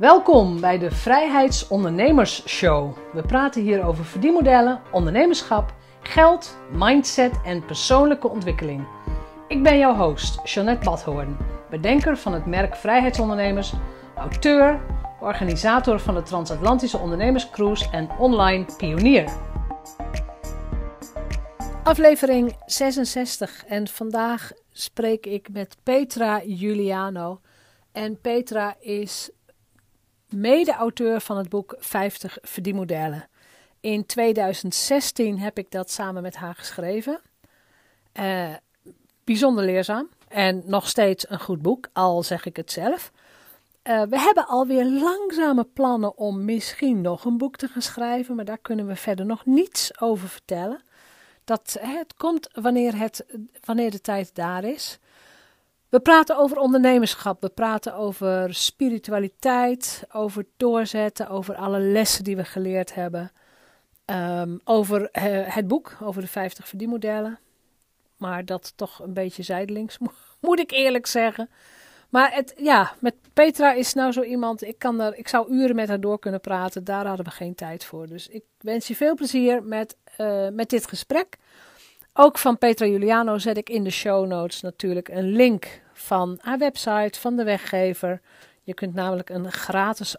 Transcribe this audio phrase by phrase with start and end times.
[0.00, 2.96] Welkom bij de Vrijheidsondernemers Show.
[3.12, 8.86] We praten hier over verdienmodellen, ondernemerschap, geld, mindset en persoonlijke ontwikkeling.
[9.48, 11.36] Ik ben jouw host, Jeanette Badhoorn,
[11.70, 13.72] bedenker van het merk Vrijheidsondernemers,
[14.16, 14.80] auteur,
[15.20, 19.32] organisator van de Transatlantische Ondernemerscruise en online pionier.
[21.82, 27.40] Aflevering 66 en vandaag spreek ik met Petra Juliano.
[27.92, 29.30] En Petra is
[30.32, 33.28] mede-auteur van het boek 50 verdienmodellen.
[33.80, 37.20] In 2016 heb ik dat samen met haar geschreven.
[38.20, 38.54] Uh,
[39.24, 43.12] bijzonder leerzaam en nog steeds een goed boek, al zeg ik het zelf.
[43.84, 48.44] Uh, we hebben alweer langzame plannen om misschien nog een boek te gaan schrijven, maar
[48.44, 50.82] daar kunnen we verder nog niets over vertellen.
[51.44, 53.24] Dat, het komt wanneer, het,
[53.64, 54.98] wanneer de tijd daar is.
[55.90, 62.44] We praten over ondernemerschap, we praten over spiritualiteit, over doorzetten, over alle lessen die we
[62.44, 63.32] geleerd hebben.
[64.06, 65.08] Um, over uh,
[65.54, 67.38] het boek, over de 50 verdienmodellen.
[68.16, 69.98] Maar dat toch een beetje zijdelings,
[70.40, 71.50] moet ik eerlijk zeggen.
[72.08, 75.76] Maar het, ja, met Petra is nou zo iemand, ik, kan er, ik zou uren
[75.76, 76.84] met haar door kunnen praten.
[76.84, 78.06] Daar hadden we geen tijd voor.
[78.06, 81.36] Dus ik wens je veel plezier met, uh, met dit gesprek.
[82.12, 86.58] Ook van Petra Juliano zet ik in de show notes natuurlijk een link van haar
[86.58, 88.20] website, van de weggever.
[88.62, 90.16] Je kunt namelijk een gratis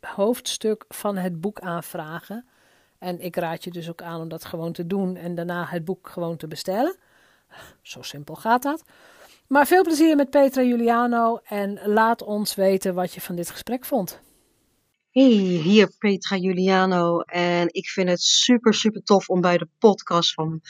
[0.00, 2.46] hoofdstuk van het boek aanvragen.
[2.98, 5.84] En ik raad je dus ook aan om dat gewoon te doen en daarna het
[5.84, 6.96] boek gewoon te bestellen.
[7.82, 8.84] Zo simpel gaat dat.
[9.46, 13.84] Maar veel plezier met Petra Juliano en laat ons weten wat je van dit gesprek
[13.84, 14.20] vond.
[15.10, 15.30] Hey,
[15.62, 20.60] hier Petra Juliano en ik vind het super super tof om bij de podcast van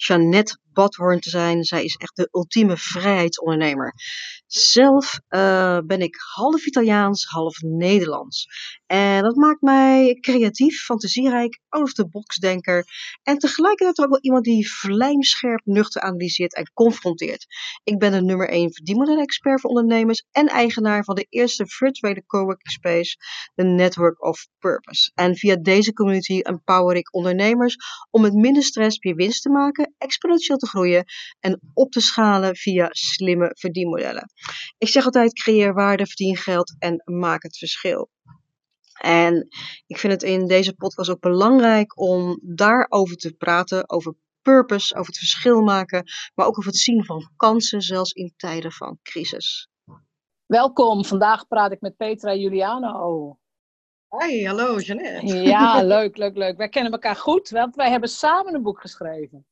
[0.00, 1.64] Jeannette Badhoorn te zijn.
[1.64, 3.94] Zij is echt de ultieme vrijheidsondernemer.
[4.46, 8.46] Zelf uh, ben ik half Italiaans, half Nederlands.
[8.86, 12.84] En dat maakt mij creatief, fantasierijk, out of the box denker.
[13.22, 17.46] En tegelijkertijd ook wel iemand die vlijmscherp nuchter analyseert en confronteert.
[17.84, 22.70] Ik ben de nummer 1 verdienmodel-expert voor ondernemers en eigenaar van de eerste virtuele coworking
[22.70, 23.16] space,
[23.54, 25.10] de Network of Purpose.
[25.14, 27.76] En via deze community empower ik ondernemers
[28.10, 31.04] om met minder stress meer winst te maken, exponentieel te groeien
[31.40, 34.32] en op te schalen via slimme verdienmodellen.
[34.78, 38.10] Ik zeg altijd: creëer waarde, verdien geld en maak het verschil.
[39.00, 39.48] En
[39.86, 45.06] ik vind het in deze podcast ook belangrijk om daarover te praten, over purpose, over
[45.06, 46.04] het verschil maken,
[46.34, 49.68] maar ook over het zien van kansen, zelfs in tijden van crisis.
[50.46, 53.38] Welkom, vandaag praat ik met Petra Juliano.
[54.08, 55.36] Hoi, hallo Jeanette.
[55.36, 56.56] Ja, leuk, leuk, leuk.
[56.56, 59.46] Wij kennen elkaar goed, want wij hebben samen een boek geschreven.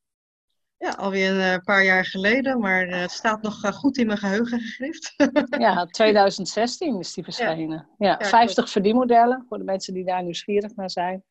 [0.79, 4.05] Ja, alweer een eh, paar jaar geleden, maar eh, het staat nog eh, goed in
[4.07, 5.13] mijn geheugen gegrift.
[5.59, 7.87] ja, 2016 is die verschenen.
[7.97, 11.23] Ja, ja 50 verdienmodellen voor de mensen die daar nieuwsgierig naar zijn.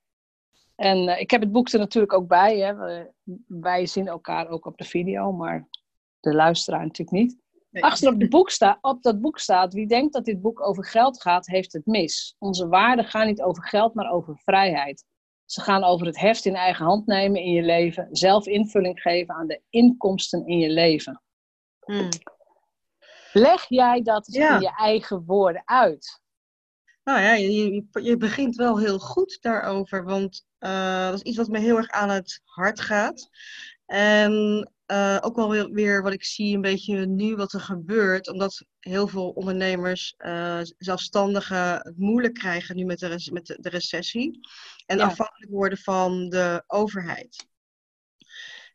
[0.74, 2.58] En uh, ik heb het boek er natuurlijk ook bij.
[2.58, 3.04] Hè.
[3.46, 5.68] wij zien elkaar ook op de video, maar
[6.20, 7.38] de luisteraar natuurlijk niet.
[7.70, 7.82] Nee.
[7.82, 10.84] Achter op, de boek sta, op dat boek staat: wie denkt dat dit boek over
[10.84, 12.34] geld gaat, heeft het mis.
[12.38, 15.04] Onze waarden gaan niet over geld, maar over vrijheid.
[15.50, 19.34] Ze gaan over het heft in eigen hand nemen in je leven, zelf invulling geven
[19.34, 21.22] aan de inkomsten in je leven.
[21.78, 22.08] Hmm.
[23.32, 26.20] Leg jij dat in je eigen woorden uit?
[27.04, 31.48] Nou ja, je, je begint wel heel goed daarover, want uh, dat is iets wat
[31.48, 33.28] me heel erg aan het hart gaat.
[33.86, 38.28] En uh, ook wel weer, weer, wat ik zie een beetje nu wat er gebeurt,
[38.28, 44.40] omdat heel veel ondernemers, uh, zelfstandigen het moeilijk krijgen nu met de, met de, recessie
[44.86, 47.46] en afhankelijk worden van de overheid.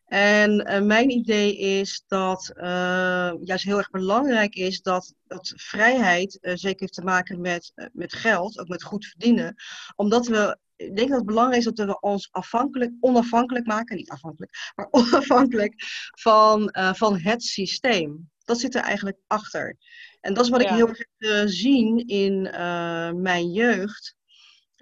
[0.04, 2.52] En uh, mijn idee is dat
[3.40, 8.58] juist heel erg belangrijk is dat, dat vrijheid zeker heeft te maken met, met geld,
[8.58, 9.54] ook met goed verdienen.
[9.96, 14.10] Omdat we ik denk dat het belangrijk is dat we ons afhankelijk, onafhankelijk maken, niet
[14.10, 15.74] afhankelijk, maar onafhankelijk
[16.18, 18.30] van, uh, van het systeem.
[18.44, 19.76] Dat zit er eigenlijk achter.
[20.20, 24.16] En dat is wat ik heel erg heb gezien in uh, mijn jeugd.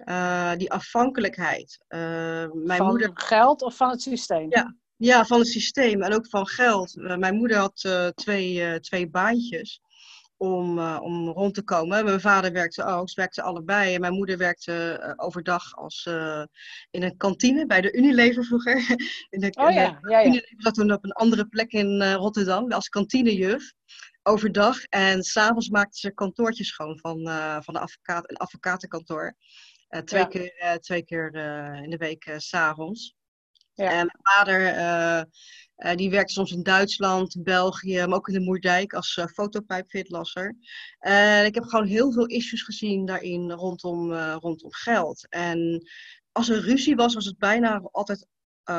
[0.05, 1.85] Uh, die afhankelijkheid.
[1.87, 3.11] mijn van moeder...
[3.13, 4.49] geld of van het systeem?
[4.49, 6.95] Ja, ja, van het systeem en ook van geld.
[6.95, 9.81] mijn moeder had twee, twee baantjes
[10.37, 12.05] om, uh, om rond te komen.
[12.05, 13.93] Mijn vader werkte ook, ze werkten allebei.
[13.93, 16.05] En mijn moeder werkte overdag als,
[16.91, 18.75] in een kantine bij de Unilever vroeger.
[19.29, 20.25] in de, oh ja, ja, ja.
[20.25, 23.73] Unilever zat toen op een andere plek in Rotterdam als kantinejuf.
[24.23, 24.83] Overdag.
[24.83, 27.21] En s'avonds maakte ze kantoortjes schoon van,
[27.63, 29.35] van de advocaat, een advocatenkantoor.
[30.05, 30.27] twee, ja.
[30.27, 31.35] keer, twee keer
[31.83, 33.15] in de week s s'avonds.
[33.75, 34.75] En mijn vader
[35.77, 40.55] uh, die werkte soms in Duitsland, België, maar ook in de Moerdijk als uh, fotopijpfitlasser.
[40.99, 45.27] En ik heb gewoon heel veel issues gezien daarin rondom, rondom geld.
[45.29, 45.89] En
[46.31, 48.27] als er ruzie was, was het bijna altijd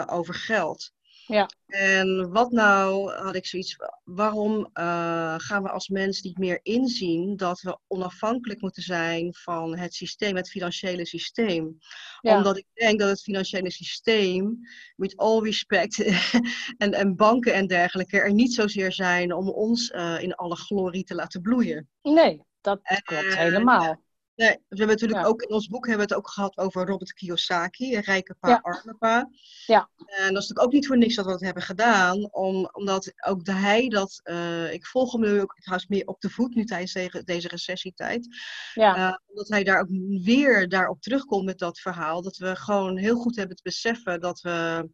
[0.07, 0.93] over geld.
[1.27, 1.51] Ja.
[1.67, 7.37] En wat nou, had ik zoiets, waarom uh, gaan we als mens niet meer inzien
[7.37, 11.79] dat we onafhankelijk moeten zijn van het systeem, het financiële systeem?
[12.21, 14.59] Omdat ik denk dat het financiële systeem,
[14.97, 15.99] with all respect,
[16.79, 21.05] en, en banken en dergelijke, er niet zozeer zijn om ons uh, in alle glorie
[21.05, 21.89] te laten bloeien.
[22.03, 24.04] Nee, dat klopt helemaal.
[24.37, 27.13] Nee, we hebben natuurlijk ook in ons boek hebben we het ook gehad over Robert
[27.13, 29.31] Kiyosaki, rijke pa, arme pa.
[29.67, 29.91] Ja.
[29.97, 33.13] En dat is natuurlijk ook niet voor niks dat we dat hebben gedaan, om, omdat
[33.27, 36.55] ook de hij dat, uh, ik volg hem nu ook trouwens meer op de voet
[36.55, 36.93] nu tijdens
[37.25, 38.29] deze recessietijd.
[38.75, 38.97] Ja.
[38.97, 39.89] Uh, omdat hij daar ook
[40.23, 44.41] weer daarop terugkomt met dat verhaal, dat we gewoon heel goed hebben te beseffen dat
[44.41, 44.89] we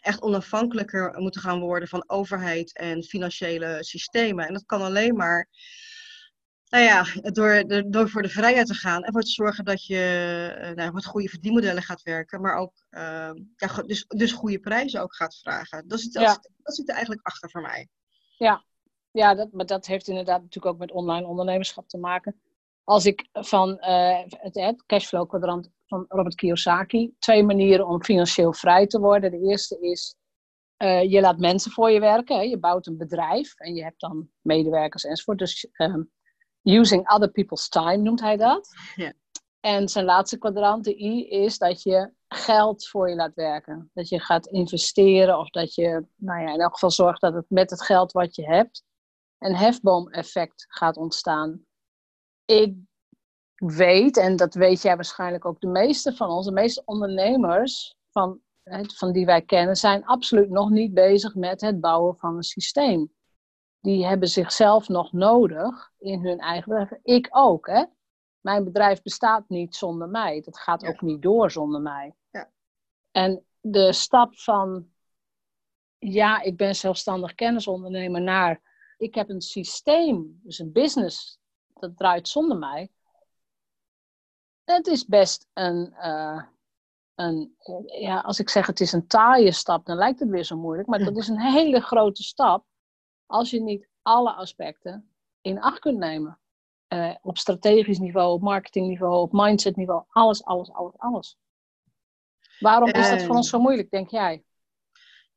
[0.00, 4.46] echt onafhankelijker moeten gaan worden van overheid en financiële systemen.
[4.46, 5.48] En dat kan alleen maar
[6.72, 10.56] nou ja, door, door voor de vrijheid te gaan en voor te zorgen dat je
[10.60, 15.02] uh, nou, wat goede verdienmodellen gaat werken, maar ook uh, ja, dus, dus goede prijzen
[15.02, 15.88] ook gaat vragen.
[15.88, 16.38] Dat, is, dat, ja.
[16.62, 17.88] dat zit er eigenlijk achter voor mij.
[18.36, 18.64] Ja,
[19.10, 22.40] ja dat, maar dat heeft inderdaad natuurlijk ook met online ondernemerschap te maken.
[22.84, 28.52] Als ik van uh, het, het cashflow kwadrant van Robert Kiyosaki, twee manieren om financieel
[28.52, 29.30] vrij te worden.
[29.30, 30.16] De eerste is,
[30.78, 32.36] uh, je laat mensen voor je werken.
[32.36, 32.42] Hè.
[32.42, 35.38] Je bouwt een bedrijf en je hebt dan medewerkers enzovoort.
[35.38, 36.02] Dus ehm,
[36.62, 38.68] Using other people's time noemt hij dat.
[38.94, 39.12] Ja.
[39.60, 43.90] En zijn laatste kwadrant, de I, is dat je geld voor je laat werken.
[43.94, 47.44] Dat je gaat investeren of dat je, nou ja, in elk geval zorgt dat het
[47.48, 48.84] met het geld wat je hebt
[49.38, 51.66] een hefboom-effect gaat ontstaan.
[52.44, 52.74] Ik
[53.54, 58.40] weet, en dat weet jij waarschijnlijk ook, de meeste van ons, de meeste ondernemers van,
[58.94, 63.12] van die wij kennen, zijn absoluut nog niet bezig met het bouwen van een systeem
[63.82, 67.00] die hebben zichzelf nog nodig in hun eigen bedrijf.
[67.02, 67.84] Ik ook, hè.
[68.40, 70.40] Mijn bedrijf bestaat niet zonder mij.
[70.40, 72.14] Dat gaat ook niet door zonder mij.
[72.30, 72.50] Ja.
[73.10, 74.88] En de stap van,
[75.98, 78.60] ja, ik ben zelfstandig kennisondernemer, naar,
[78.96, 81.38] ik heb een systeem, dus een business,
[81.74, 82.90] dat draait zonder mij.
[84.64, 86.42] Het is best een, uh,
[87.14, 87.54] een,
[87.86, 90.88] ja, als ik zeg het is een taaie stap, dan lijkt het weer zo moeilijk.
[90.88, 92.64] Maar dat is een hele grote stap
[93.32, 95.08] als je niet alle aspecten
[95.40, 96.38] in acht kunt nemen.
[96.88, 101.38] Uh, op strategisch niveau, op marketingniveau, op mindsetniveau, alles, alles, alles, alles.
[102.58, 104.44] Waarom is dat voor ons zo moeilijk, denk jij?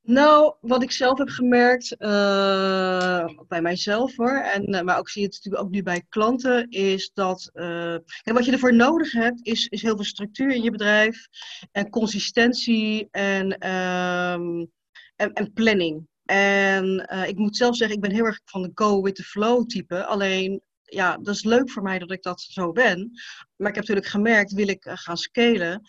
[0.02, 5.22] Nou, wat ik zelf heb gemerkt, uh, bij mijzelf hoor, en, uh, maar ook zie
[5.22, 9.46] je het natuurlijk ook nu bij klanten, is dat uh, wat je ervoor nodig hebt,
[9.46, 11.28] is, is heel veel structuur in je bedrijf
[11.72, 14.72] en consistentie en, um,
[15.16, 16.08] en, en planning.
[16.26, 19.24] En uh, ik moet zelf zeggen, ik ben heel erg van de go with the
[19.24, 20.06] flow type.
[20.06, 23.12] Alleen, ja, dat is leuk voor mij dat ik dat zo ben.
[23.56, 25.82] Maar ik heb natuurlijk gemerkt, wil ik uh, gaan scalen,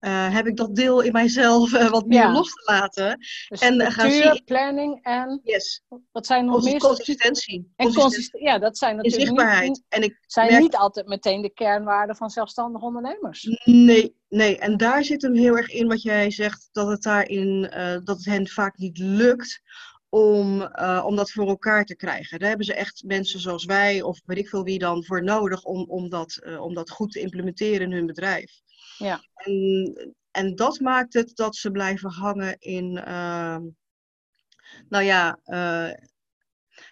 [0.00, 2.32] uh, heb ik dat deel in mijzelf wat meer ja.
[2.32, 3.18] los te laten.
[3.48, 4.42] Dus en gaan zien...
[4.44, 5.82] planning en yes.
[6.12, 6.78] wat zijn nog meer?
[6.78, 7.72] Consistentie.
[7.76, 8.48] En consistentie.
[8.48, 9.68] Ja, dat zijn natuurlijk zichtbaarheid.
[9.68, 10.62] Niet, en ik zijn merk...
[10.62, 13.48] niet altijd meteen de kernwaarden van zelfstandig ondernemers.
[13.64, 14.58] Nee, nee.
[14.58, 17.60] En daar zit hem heel erg in wat jij zegt, dat het daarin,
[18.04, 19.60] dat het hen vaak niet lukt
[20.08, 20.62] om,
[21.04, 22.38] om dat voor elkaar te krijgen.
[22.38, 25.62] Daar hebben ze echt mensen zoals wij, of weet ik veel wie dan, voor nodig
[25.62, 28.64] om, om, dat, om dat goed te implementeren in hun bedrijf.
[28.98, 29.20] Ja.
[29.34, 33.56] En, en dat maakt het dat ze blijven hangen in, uh,
[34.88, 35.90] nou ja, uh,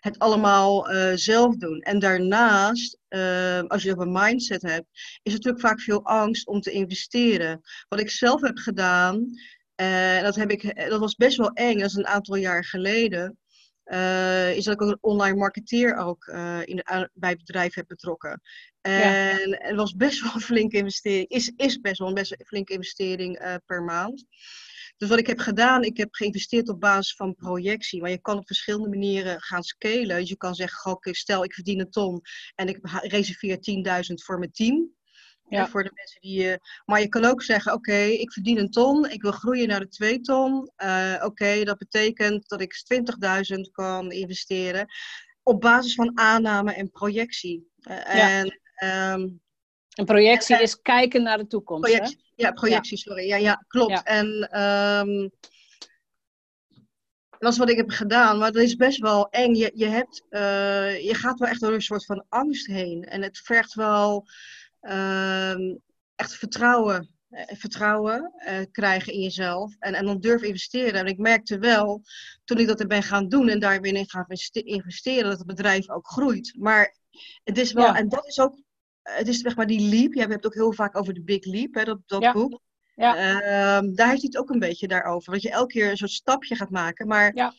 [0.01, 1.81] het allemaal uh, zelf doen.
[1.81, 2.99] En daarnaast,
[3.69, 7.61] als je op een mindset hebt, is er natuurlijk vaak veel angst om te investeren.
[7.89, 9.31] Wat ik zelf heb gedaan,
[9.75, 13.39] en dat, heb ik, dat was best wel eng, dat is een aantal jaar geleden.
[13.87, 17.75] Uh, is dat ik ook een online marketeer ook uh, in de, bij het bedrijf
[17.75, 18.41] heb betrokken.
[18.81, 19.57] En ja.
[19.59, 21.29] het was best wel een flinke investering.
[21.29, 24.25] Is, is best wel een best flinke investering uh, per maand.
[24.97, 28.01] Dus wat ik heb gedaan, ik heb geïnvesteerd op basis van projectie.
[28.01, 30.17] Maar je kan op verschillende manieren gaan scalen.
[30.17, 32.21] Dus je kan zeggen, okay, stel ik verdien een ton
[32.55, 33.59] en ik reserveer
[34.09, 34.95] 10.000 voor mijn team.
[35.49, 35.69] Ja.
[35.69, 36.45] Voor de mensen die.
[36.45, 39.69] Uh, maar je kan ook zeggen: Oké, okay, ik verdien een ton, ik wil groeien
[39.69, 40.71] naar de twee ton.
[40.77, 42.85] Uh, Oké, okay, dat betekent dat ik
[43.55, 44.87] 20.000 kan investeren.
[45.43, 47.71] Op basis van aanname en projectie.
[47.81, 48.29] Uh, ja.
[48.31, 48.61] En.
[48.85, 49.43] Um,
[49.95, 51.83] een projectie en, is kijken naar de toekomst.
[51.83, 52.47] Projectie, hè?
[52.47, 53.03] Ja, projectie, ja.
[53.03, 53.27] sorry.
[53.27, 54.03] Ja, ja klopt.
[54.03, 54.61] En.
[54.63, 55.31] Um,
[57.39, 59.55] dat is wat ik heb gedaan, maar dat is best wel eng.
[59.55, 60.25] Je, je, hebt,
[61.05, 63.05] je gaat wel echt door een soort van angst heen.
[63.05, 64.27] En het vergt wel.
[64.91, 65.81] Um,
[66.15, 67.09] echt vertrouwen.
[67.29, 71.01] eh, vertrouwen eh, krijgen in jezelf en, en dan durven investeren.
[71.01, 72.03] En ik merkte wel,
[72.45, 75.47] toen ik dat er ben gaan doen en daar weer in ga investeren, dat het
[75.47, 76.55] bedrijf ook groeit.
[76.59, 76.97] Maar
[77.45, 78.59] het is wel, en dat is ook,
[79.03, 80.13] het is zeg maar die leap.
[80.13, 82.61] Jij hebt het ook heel vaak over de big leap, hè, dat, dat boek.
[82.95, 83.17] Ja.
[83.17, 85.33] Ehm, daar heeft hij het ook een beetje daarover.
[85.33, 87.07] Dat je elke keer een soort stapje gaat maken.
[87.07, 87.53] Maar ja.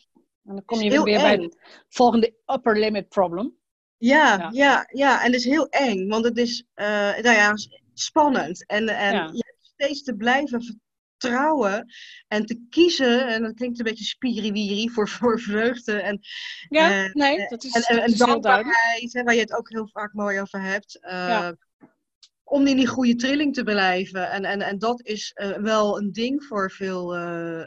[0.44, 1.56] En dan kom je weer bij het
[1.88, 3.56] volgende upper limit problem.
[3.98, 7.54] Ja, ja, ja, en het is heel eng, want het is uh, nou ja,
[7.94, 8.66] spannend.
[8.66, 10.78] En, en je hebt steeds te blijven
[11.18, 11.92] vertrouwen
[12.28, 16.00] en te kiezen, en dat klinkt een beetje spiriwiri voor, voor vreugde.
[16.00, 16.20] En,
[16.68, 19.88] ja, uh, nee, dat is, en, en, en dankbaarheid, hè, waar je het ook heel
[19.92, 20.98] vaak mooi over hebt.
[21.02, 21.56] Uh, ja
[22.48, 24.30] om in die goede trilling te blijven.
[24.30, 27.64] En, en, en dat is wel een ding voor veel uh,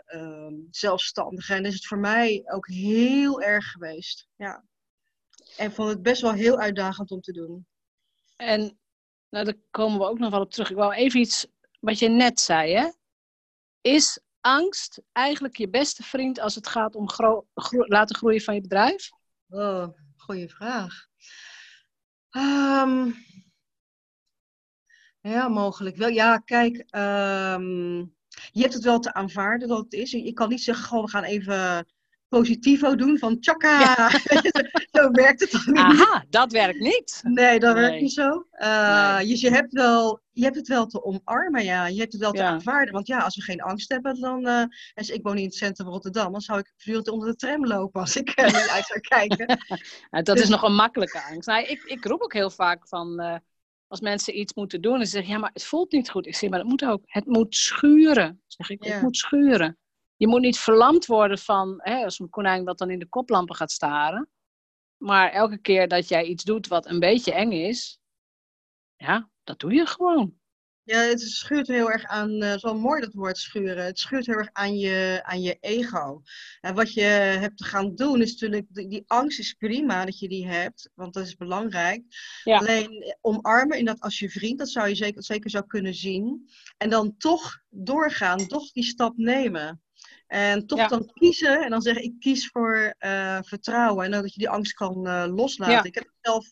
[0.72, 1.56] zelfstandigen.
[1.56, 4.28] En is het voor mij ook heel erg geweest.
[4.36, 4.64] Ja.
[5.60, 7.68] En vond het best wel heel uitdagend om te doen.
[8.36, 8.80] En
[9.30, 10.70] nou, daar komen we ook nog wel op terug.
[10.70, 11.48] Ik wou even iets
[11.80, 12.74] wat je net zei.
[12.74, 12.90] Hè?
[13.82, 18.56] Is angst eigenlijk je beste vriend als het gaat om gro gro laten groeien van
[18.56, 19.10] je bedrijf?
[19.50, 21.08] Oh, goede vraag.
[22.32, 23.16] Um,
[25.22, 26.10] ja, mogelijk wel.
[26.10, 28.16] Ja, kijk, um,
[28.52, 30.12] je hebt het wel te aanvaarden dat het is.
[30.12, 31.88] Je kan niet zeggen, gewoon we gaan even
[32.30, 33.80] positivo doen van tjaka.
[33.80, 34.10] Ja.
[35.02, 35.78] zo werkt het dan niet.
[35.78, 37.22] Aha, dat werkt niet.
[37.24, 38.46] Nee, dat werkt niet zo.
[38.52, 39.28] Uh, nee.
[39.28, 41.88] Dus je hebt, wel, je hebt het wel te omarmen, ja.
[41.88, 42.48] Je hebt het wel te ja.
[42.48, 42.94] aanvaarden.
[42.94, 44.48] Want ja, als we geen angst hebben, dan...
[44.48, 44.64] Uh,
[44.96, 48.02] ik woon in het centrum van Rotterdam, dan zou ik voortdurend onder de tram lopen
[48.02, 49.48] als ik uh, niet uit zou kijken.
[50.12, 50.42] nou, dat dus...
[50.42, 51.48] is nog een makkelijke angst.
[51.48, 53.42] Nou, ik, ik roep ook heel vaak van
[53.90, 56.28] als mensen iets moeten doen en ze zeggen, ja, maar het voelt niet goed.
[56.28, 57.02] Ik zeg, maar dat moet ook.
[57.06, 58.42] Het moet schuren.
[58.48, 58.94] Zeg ik, ja.
[58.94, 59.78] het moet schuren.
[60.20, 63.56] Je moet niet verlamd worden van, hè, als een konijn wat dan in de koplampen
[63.56, 64.30] gaat staren.
[64.98, 68.00] Maar elke keer dat jij iets doet wat een beetje eng is,
[68.96, 70.38] ja, dat doe je gewoon.
[70.84, 73.86] Ja, het schuurt heel erg aan, uh, zo mooi dat woord schuren.
[73.86, 76.22] Het schuurt heel erg aan je, aan je ego.
[76.62, 80.20] En wat je hebt te gaan doen is natuurlijk, die, die angst is prima dat
[80.20, 82.04] je die hebt, want dat is belangrijk.
[82.44, 82.58] Ja.
[82.58, 85.94] Alleen eh, omarmen in dat als je vriend, dat zou je zeker, zeker zou kunnen
[85.94, 86.50] zien.
[86.78, 89.82] En dan toch doorgaan, toch die stap nemen.
[90.30, 90.88] En toch ja.
[90.88, 94.06] dan kiezen en dan zeggen ik kies voor uh, vertrouwen.
[94.06, 95.74] En dat je die angst kan uh, loslaten.
[95.74, 95.84] Ja.
[95.84, 96.52] Ik heb het zelf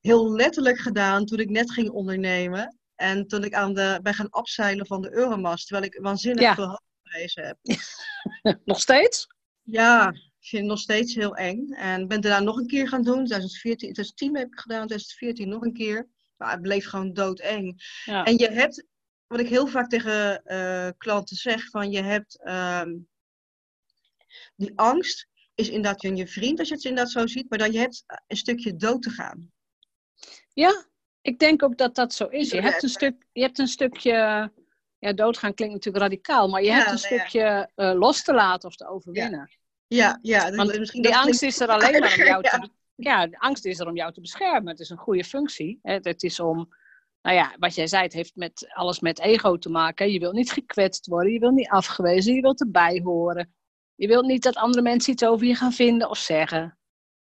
[0.00, 2.78] heel letterlijk gedaan toen ik net ging ondernemen.
[2.94, 6.54] En toen ik aan de, ben gaan afzeilen van de Euromast, terwijl ik waanzinnig ja.
[6.54, 7.58] veel hoogprijzen heb.
[8.64, 9.26] nog steeds?
[9.62, 11.68] Ja, ik vind het nog steeds heel eng.
[11.70, 13.24] En ben daarna nog een keer gaan doen.
[13.24, 16.08] 2014, 2010 heb ik gedaan, 2014 nog een keer.
[16.36, 17.82] Maar het bleef gewoon doodeng.
[18.04, 18.86] En je hebt,
[19.32, 23.08] wat ik heel vaak tegen uh, klanten zeg, van je hebt um,
[24.56, 27.78] die angst is inderdaad je vriend, als je het inderdaad zo ziet, maar dan je
[27.78, 29.52] hebt een stukje dood te gaan.
[30.52, 30.84] Ja,
[31.20, 32.50] ik denk ook dat dat zo is.
[32.50, 34.50] Je hebt een, stuk, je hebt een stukje.
[34.98, 37.70] Ja, doodgaan klinkt natuurlijk radicaal, maar je ja, hebt een nee, stukje ja.
[37.92, 39.50] uh, los te laten of te overwinnen.
[39.86, 40.46] Ja, ja.
[40.46, 42.68] ja Want misschien die angst is er alleen maar om jou te.
[42.94, 44.68] Ja, de angst is er om jou te beschermen.
[44.68, 45.78] Het is een goede functie.
[45.82, 46.68] Het, het is om.
[47.22, 50.12] Nou ja, wat jij zei, het heeft met, alles met ego te maken.
[50.12, 53.54] Je wilt niet gekwetst worden, je wilt niet afgewezen, je wilt erbij horen.
[53.94, 56.78] Je wilt niet dat andere mensen iets over je gaan vinden of zeggen.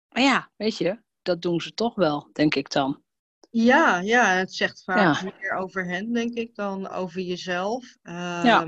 [0.09, 3.03] Maar ja, weet je, dat doen ze toch wel, denk ik dan.
[3.51, 5.33] Ja, ja, het zegt vaak ja.
[5.41, 7.97] meer over hen, denk ik, dan over jezelf.
[8.03, 8.67] Ja.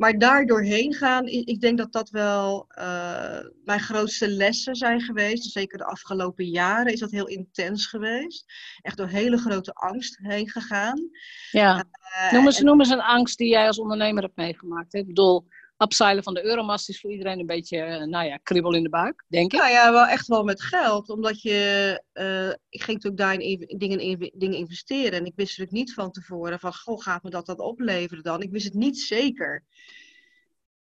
[0.00, 5.52] Maar daar doorheen gaan, ik denk dat dat wel uh, mijn grootste lessen zijn geweest.
[5.52, 8.44] Zeker de afgelopen jaren is dat heel intens geweest.
[8.82, 11.10] Echt door hele grote angst heen gegaan.
[11.50, 11.84] Ja,
[12.22, 12.64] uh, noem, eens, en...
[12.64, 14.94] noem eens een angst die jij als ondernemer hebt meegemaakt.
[14.94, 15.46] Ik bedoel,
[15.82, 18.88] upseilen van de euromast is voor iedereen een beetje, eh, nou ja, kribbel in de
[18.88, 19.58] buik, denk ik.
[19.58, 21.08] Nou ja, wel echt wel met geld.
[21.08, 25.12] Omdat je, uh, ik ging natuurlijk daarin in, dingen, in, dingen investeren.
[25.12, 28.42] En ik wist natuurlijk niet van tevoren van, goh, gaat me dat dat opleveren dan?
[28.42, 29.64] Ik wist het niet zeker.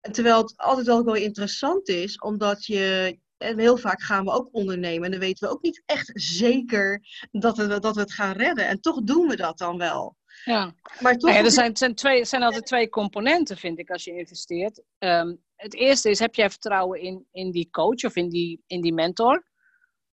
[0.01, 4.31] En terwijl het altijd wel wel interessant is, omdat je, en heel vaak gaan we
[4.31, 7.01] ook ondernemen en dan weten we ook niet echt zeker
[7.31, 8.67] dat we, dat we het gaan redden.
[8.67, 10.15] En toch doen we dat dan wel.
[10.43, 13.89] Ja, maar toch nou ja, er zijn, zijn, twee, zijn altijd twee componenten, vind ik,
[13.89, 14.83] als je investeert.
[14.97, 18.81] Um, het eerste is, heb jij vertrouwen in, in die coach of in die, in
[18.81, 19.43] die mentor?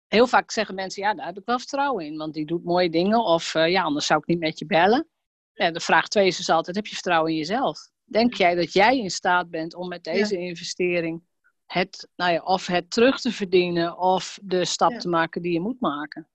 [0.06, 2.90] Heel vaak zeggen mensen, ja, daar heb ik wel vertrouwen in, want die doet mooie
[2.90, 3.24] dingen.
[3.24, 5.08] Of uh, ja, anders zou ik niet met je bellen.
[5.52, 7.78] Ja, de vraag twee is dus altijd, heb je vertrouwen in jezelf?
[8.04, 10.46] Denk jij dat jij in staat bent om met deze ja.
[10.46, 11.22] investering
[11.66, 14.98] het, nou ja, of het terug te verdienen of de stap ja.
[14.98, 16.28] te maken die je moet maken?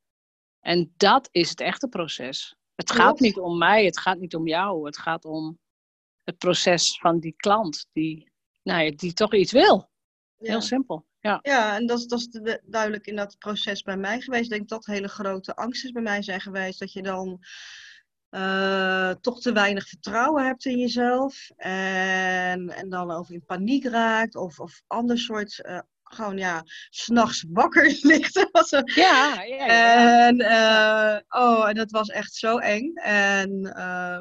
[0.60, 2.57] En dat is het echte proces.
[2.78, 4.86] Het gaat niet om mij, het gaat niet om jou.
[4.86, 5.60] Het gaat om
[6.24, 8.32] het proces van die klant die,
[8.64, 9.90] nou ja, die toch iets wil.
[10.38, 11.06] Heel simpel.
[11.20, 14.44] Ja, ja en dat, dat is de, duidelijk in dat proces bij mij geweest.
[14.44, 16.80] Ik denk dat hele grote angsten bij mij zijn geweest.
[16.80, 17.40] Dat je dan
[18.30, 21.50] eh, toch te weinig vertrouwen hebt in jezelf.
[21.56, 25.80] En, en dan over in paniek raakt of, of ander soort, uh,
[26.14, 28.48] gewoon ja, s'nachts wakker ligt.
[28.96, 30.28] ja, ja, ja.
[30.28, 32.94] En, uh, oh, en dat was echt zo eng.
[32.96, 34.18] En, uh,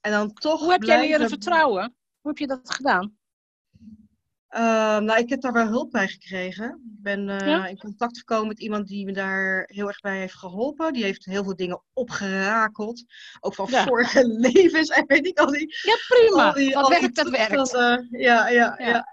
[0.00, 0.60] en dan toch.
[0.60, 1.94] Hoe heb jij leren vertrouwen?
[2.20, 3.14] Hoe heb je dat gedaan?
[4.50, 6.66] Uh, nou, ik heb daar wel hulp bij gekregen.
[6.66, 7.66] Ik ben ja?
[7.66, 10.92] in contact gekomen met iemand die me daar heel erg bij heeft geholpen.
[10.92, 13.04] Die heeft heel veel dingen opgerakeld.
[13.40, 13.84] Ook van ja.
[13.84, 15.74] vorige levens en weet ik al die...
[15.82, 16.52] Ja, prima.
[16.52, 17.74] Die, Wat werkt, dat werkt.
[17.74, 19.06] Uh, ja, ja, ja.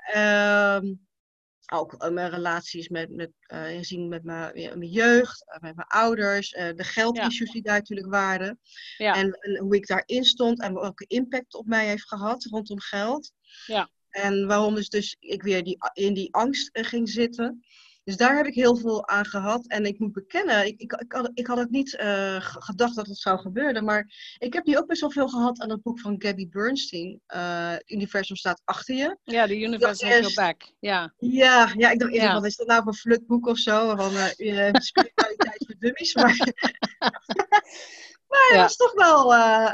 [1.71, 6.69] Ook mijn relaties met, met, uh, met mijn, mijn jeugd, uh, met mijn ouders, uh,
[6.75, 7.53] de geldissues ja.
[7.53, 8.59] die daar natuurlijk waren.
[8.97, 9.15] Ja.
[9.15, 13.31] En, en, hoe ik daarin stond en welke impact op mij heeft gehad rondom geld.
[13.65, 13.89] Ja.
[14.09, 17.63] En waarom dus, dus ik weer die, in die angst ging zitten.
[18.03, 19.67] Dus daar heb ik heel veel aan gehad.
[19.67, 23.07] En ik moet bekennen, ik, ik, ik, had, ik had het niet uh, gedacht dat
[23.07, 23.83] het zou gebeuren.
[23.83, 27.21] Maar ik heb nu ook best wel veel gehad aan het boek van Gabby Bernstein.
[27.35, 29.17] Uh, het universum staat achter je.
[29.23, 30.73] Ja, de universum has your back.
[30.79, 32.33] Ja, ja, ja ik dacht eerst, ja.
[32.33, 33.95] wat is dat nou voor een flutboek of zo?
[33.95, 36.15] Van uh, spiritualiteit voor dummies.
[36.15, 36.37] Maar,
[38.29, 38.61] maar het ja.
[38.61, 39.25] was, toch wel,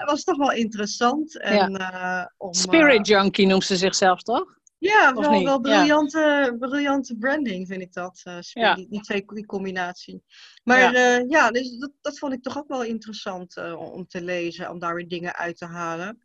[0.06, 1.40] was toch wel interessant.
[1.40, 2.34] En, ja.
[2.38, 4.59] om, Spirit junkie noemt ze zichzelf, toch?
[4.80, 6.56] Ja, wel, wel briljante, ja.
[6.60, 8.22] briljante branding vind ik dat.
[8.28, 8.76] Uh, ja.
[8.76, 10.24] die, twee, die combinatie.
[10.64, 14.08] Maar ja, uh, ja dus dat, dat vond ik toch ook wel interessant uh, om
[14.08, 16.24] te lezen, om daar weer dingen uit te halen.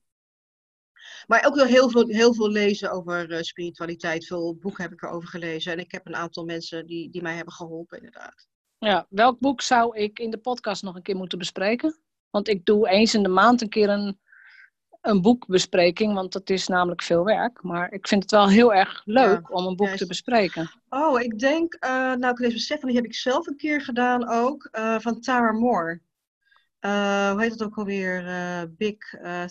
[1.26, 4.26] Maar ook wel heel veel, heel veel lezen over spiritualiteit.
[4.26, 5.72] Veel boeken heb ik erover gelezen.
[5.72, 8.46] En ik heb een aantal mensen die, die mij hebben geholpen, inderdaad.
[8.78, 11.98] Ja, welk boek zou ik in de podcast nog een keer moeten bespreken?
[12.30, 14.18] Want ik doe eens in de maand een keer een
[15.04, 17.62] een boekbespreking, want dat is namelijk veel werk.
[17.62, 20.70] Maar ik vind het wel heel erg leuk ja, om een boek te bespreken.
[20.88, 24.28] Oh, ik denk, uh, nou ik even zeggen, die heb ik zelf een keer gedaan
[24.28, 26.00] ook, uh, van Tara Moore.
[26.80, 28.24] Uh, hoe heet het ook alweer?
[28.76, 28.96] Big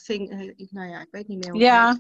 [0.03, 1.99] Thing, nou ja, ik weet niet meer hoe Ja,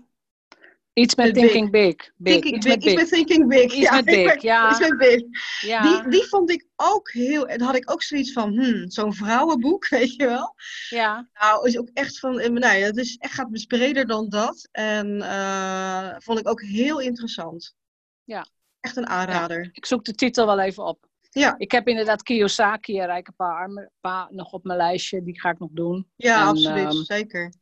[0.93, 1.95] Iets met Thinking Big.
[2.17, 2.33] big.
[2.33, 2.75] Thinking iets, big.
[2.75, 3.63] Met iets met Thinking Big.
[3.63, 4.69] Iets ja, met Big, ja.
[4.69, 5.23] Iets met Big.
[5.61, 5.81] Ja.
[5.81, 7.47] Die, die vond ik ook heel...
[7.47, 10.55] En had ik ook zoiets van, hmm, zo'n vrouwenboek, weet je wel.
[10.89, 11.29] Ja.
[11.33, 12.35] Nou, is ook echt van...
[12.35, 14.67] Nee, nou het is echt, gaat dus breder dan dat.
[14.71, 17.75] En uh, vond ik ook heel interessant.
[18.23, 18.45] Ja.
[18.79, 19.63] Echt een aanrader.
[19.63, 19.69] Ja.
[19.73, 21.07] Ik zoek de titel wel even op.
[21.29, 21.55] Ja.
[21.57, 25.23] Ik heb inderdaad Kiyosaki, een rijke paar armen, pa, nog op mijn lijstje.
[25.23, 26.07] Die ga ik nog doen.
[26.15, 26.93] Ja, en, absoluut.
[26.93, 27.53] Um, Zeker.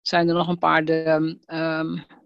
[0.00, 0.84] Zijn er nog een paar...
[0.84, 2.18] De, um,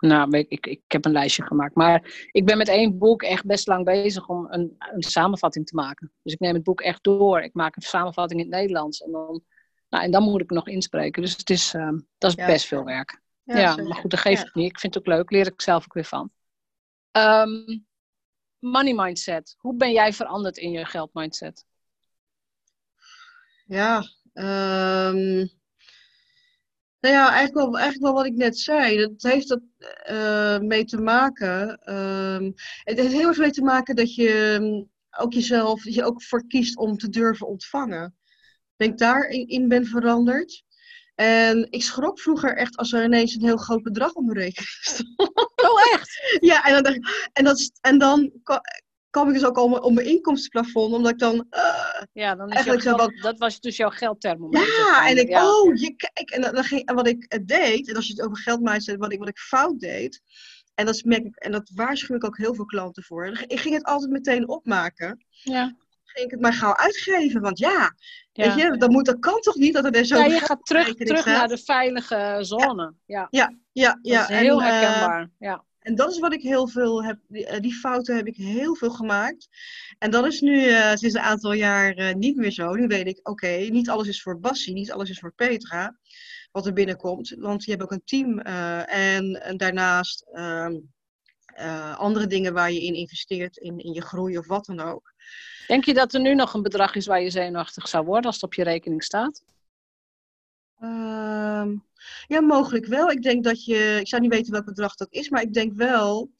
[0.00, 1.74] nou, ik, ik, ik heb een lijstje gemaakt.
[1.74, 5.74] Maar ik ben met één boek echt best lang bezig om een, een samenvatting te
[5.74, 6.12] maken.
[6.22, 7.40] Dus ik neem het boek echt door.
[7.40, 9.00] Ik maak een samenvatting in het Nederlands.
[9.00, 9.42] En dan,
[9.88, 11.22] nou, en dan moet ik nog inspreken.
[11.22, 13.20] Dus het is, uh, dat is ja, best veel werk.
[13.42, 14.70] Ja, ja maar goed, dat geeft het niet.
[14.70, 15.30] Ik vind het ook leuk.
[15.30, 16.30] Leer ik zelf ook weer van.
[17.12, 17.86] Um,
[18.58, 19.54] money mindset.
[19.58, 21.64] Hoe ben jij veranderd in je geldmindset?
[23.66, 25.59] Ja, um
[27.00, 28.96] nou ja, eigenlijk wel, eigenlijk wel wat ik net zei.
[28.96, 29.60] Dat heeft er
[30.10, 31.80] uh, mee te maken.
[31.94, 36.04] Um, het heeft heel erg mee te maken dat je um, ook jezelf, dat je
[36.04, 38.16] ook voor kiest om te durven ontvangen.
[38.76, 40.62] Dat ik daarin in ben veranderd.
[41.14, 44.68] En ik schrok vroeger echt als er ineens een heel groot bedrag op mijn rekening
[44.80, 45.36] stond.
[45.56, 46.10] Oh, echt?
[46.50, 46.98] ja, en dan,
[47.32, 48.32] en, dat, en dan
[49.10, 51.46] kwam ik dus ook al om mijn inkomstenplafond, omdat ik dan...
[51.50, 53.12] Uh, ja, dan is geld, wat...
[53.20, 54.76] dat was dus jouw geldthermometer.
[54.76, 55.46] Ja, en ik, ja.
[55.46, 58.36] oh, je, kijk, en, dan ging, en wat ik deed, en als je het over
[58.36, 60.22] geld maakt, wat ik, wat ik fout deed,
[60.74, 63.74] en dat, merk ik, en dat waarschuw ik ook heel veel klanten voor, ik ging
[63.74, 65.24] het altijd meteen opmaken.
[65.30, 65.76] Ja.
[66.04, 67.94] Ging ik het maar gauw uitgeven, want ja,
[68.32, 68.46] ja.
[68.46, 70.16] weet je, dat, moet, dat kan toch niet dat er zo...
[70.16, 72.94] Ja, je gaat terug, terug naar de veilige zone.
[73.06, 73.98] Ja, ja, ja.
[74.02, 75.64] ja, Dat is heel en, herkenbaar, ja.
[75.80, 78.74] En dat is wat ik heel veel heb, die, eh, die, fouten heb ik heel
[78.74, 79.48] veel gemaakt.
[79.98, 82.74] En dat is nu uh, sinds een aantal jaar uh, niet meer zo.
[82.74, 85.98] Nu weet ik, oké, niet alles is voor Bassie, niet alles is voor Petra,
[86.52, 87.34] wat er binnenkomt.
[87.38, 90.78] Want je hebt ook een team en, en, daarnaast ehm,
[91.96, 95.14] andere dingen waar je in investeert, in, in je groei of wat dan ook.
[95.66, 98.34] Denk je dat er nu nog een bedrag is waar je zenuwachtig zou worden als
[98.34, 99.42] het op je rekening staat?
[100.80, 101.66] Uh,
[102.26, 103.10] ja, mogelijk wel.
[103.10, 105.72] Ik denk dat je, ik zou niet weten welk bedrag dat is, maar ik denk
[105.74, 106.30] wel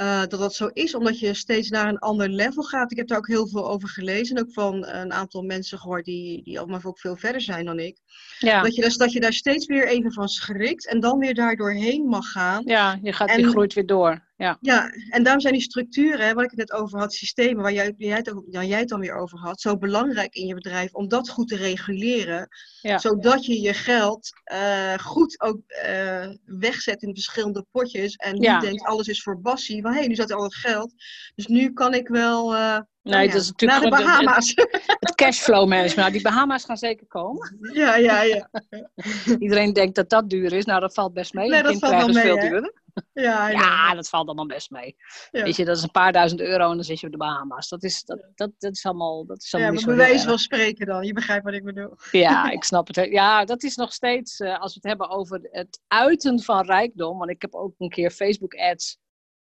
[0.00, 2.90] uh, dat dat zo is, omdat je steeds naar een ander level gaat.
[2.90, 6.42] Ik heb daar ook heel veel over gelezen, ook van een aantal mensen gehoord die,
[6.42, 7.98] die allemaal ook veel verder zijn dan ik.
[8.38, 8.62] Ja.
[8.62, 11.56] Dat, je, dus, dat je daar steeds weer even van schrikt en dan weer daar
[11.56, 12.62] doorheen mag gaan.
[12.64, 14.28] Ja, je, gaat, en, je groeit weer door.
[14.40, 14.58] Ja.
[14.60, 17.72] ja, en daarom zijn die structuren, hè, waar ik het net over had, systemen waar
[17.72, 20.92] jij, jij, het, waar jij het dan weer over had, zo belangrijk in je bedrijf
[20.92, 22.48] om dat goed te reguleren.
[22.80, 22.98] Ja.
[22.98, 28.16] Zodat je je geld uh, goed ook uh, wegzet in verschillende potjes.
[28.16, 28.60] En niet Ja.
[28.60, 29.82] denkt, alles is voor Bassie.
[29.82, 30.94] Van hé, hey, nu zat al het geld.
[31.34, 33.32] Dus nu kan ik wel uh, Nee, ja.
[33.32, 34.54] dat is natuurlijk Naar de Bahama's.
[35.00, 35.96] het cashflow management.
[35.96, 37.58] Nou, die Bahama's gaan zeker komen.
[37.72, 38.50] ja, ja, ja.
[39.38, 40.64] Iedereen denkt dat dat duur is.
[40.64, 41.48] Nou, dat valt best mee.
[41.48, 42.79] Nee, dat valt wel mee, veel duurder.
[43.12, 44.96] Ja, Ja, dat valt allemaal best mee.
[45.30, 45.42] Ja.
[45.42, 47.68] Weet je, dat is een paar duizend euro en dan zit je op de Bahama's.
[47.68, 50.40] Dat is, dat, dat, dat is allemaal, dat is ja allemaal maar wijze van erg.
[50.40, 51.06] spreken dan.
[51.06, 51.94] Je begrijpt wat ik bedoel.
[52.10, 52.96] Ja, ik snap het.
[53.10, 57.18] Ja, dat is nog steeds, eh, als we het hebben over het uiten van rijkdom.
[57.18, 58.98] Want ik heb ook een keer Facebook ads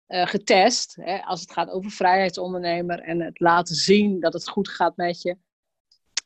[0.07, 0.97] eh, getest.
[1.01, 5.23] Hè, als het gaat over vrijheidsondernemer en het laten zien dat het goed gaat met
[5.23, 5.37] je.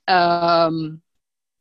[0.04, 0.96] Ehm,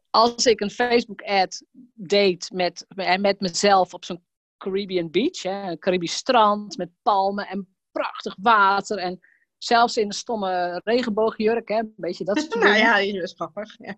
[0.10, 2.86] als ik een Facebook ad deed met,
[3.20, 4.24] met mezelf op zo'n
[4.60, 8.98] Caribbean beach, hè, een Caribisch strand met palmen en prachtig water.
[8.98, 9.20] En
[9.58, 13.76] zelfs in een stomme regenboogjurk, hè, een beetje dat soort nou ja, is grappig.
[13.78, 13.96] Ja.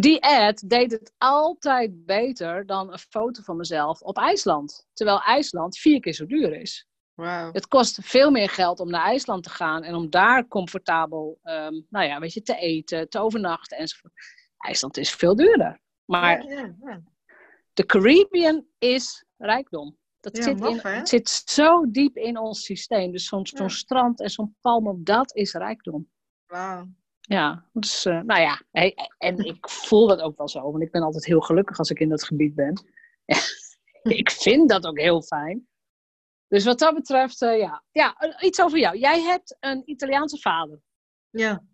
[0.00, 4.86] Die ad deed het altijd beter dan een foto van mezelf op IJsland.
[4.92, 6.86] Terwijl IJsland vier keer zo duur is.
[7.14, 7.52] Wauw.
[7.52, 11.80] Het kost veel meer geld om naar IJsland te gaan en om daar comfortabel ehm,
[11.88, 14.12] nou ja, weet je, te eten, te overnachten enzovoort.
[14.58, 15.80] IJsland is veel duurder.
[16.04, 17.02] Maar Ja, ja, ja.
[17.72, 19.98] de Caribbean is rijkdom.
[20.20, 20.90] Dat Ja, zit, maf, in, hè?
[20.90, 23.12] het zit zo diep in ons systeem.
[23.12, 23.68] Dus zo'n Ja.
[23.68, 26.10] strand en zo'n palm, dat is rijkdom.
[26.46, 26.86] Wauw.
[27.20, 30.90] Ja, dus, eh, nou ja, hey, en ik voel dat ook wel zo, want ik
[30.90, 32.84] ben altijd heel gelukkig als ik in dat gebied ben.
[34.02, 35.66] ik vind dat ook heel fijn.
[36.48, 37.84] Dus wat dat betreft, eh, ja.
[37.90, 38.98] ja, eh, iets over jou.
[38.98, 40.80] Jij hebt een Italiaanse vader.
[41.30, 41.64] Ja.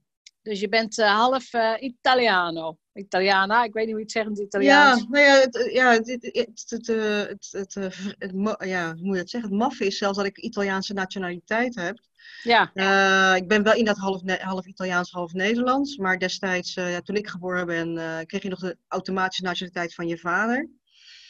[0.49, 2.79] Dus je bent eh, half eh, Italiano.
[2.95, 5.07] Italiana, ik weet niet hoe je het zegt in het Ja, Italiaans.
[5.09, 7.85] nou ja, het, ja, het, het, het, het, eh, het, het, eh,
[8.19, 9.51] het ja, hoe moet je dat zeggen?
[9.51, 11.99] Het maffe is zelfs dat ik Italiaanse nationaliteit heb.
[12.43, 15.97] Ja, Eh, ik ben wel inderdaad half, half Italiaans, half Nederlands.
[15.97, 19.95] Maar destijds, eh, ja, toen ik geboren ben, eh, kreeg je nog de automatische nationaliteit
[19.95, 20.69] van je vader.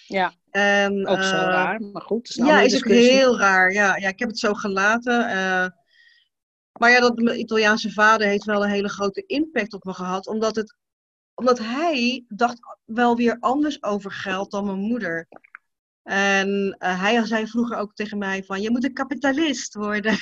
[0.07, 1.83] ja, En, ook zo eh, raar.
[1.83, 3.72] Maar goed, is Ja, is ook heel raar.
[3.72, 5.28] Ja, ja, ik heb het zo gelaten.
[6.79, 10.27] Maar ja, dat, mijn Italiaanse vader heeft wel een hele grote impact op me gehad.
[10.27, 10.77] Omdat, het,
[11.35, 15.29] omdat hij dacht wel weer anders over geld dan mijn moeder.
[16.03, 20.17] En eh, hij zei vroeger ook tegen mij van, je moet een kapitalist worden.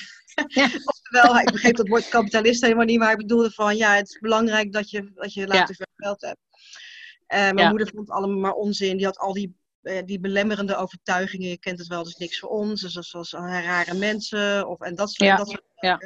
[0.46, 0.64] Ja.
[0.84, 4.18] Oftewel, ik begreep dat woord kapitalist helemaal niet, maar hij bedoelde van, ja, het is
[4.18, 6.38] belangrijk dat je, dat je later veel geld hebt.
[7.26, 7.68] Mijn Ja.
[7.68, 8.96] moeder vond het allemaal maar onzin.
[8.96, 11.48] Die had al die, eh, die belemmerende overtuigingen.
[11.48, 12.80] Je kent het wel, dus niks voor ons.
[12.80, 14.68] Dus dat was eh, rare mensen.
[14.68, 15.36] Of, en dat soort, Ja.
[15.36, 15.98] dat soort Ja.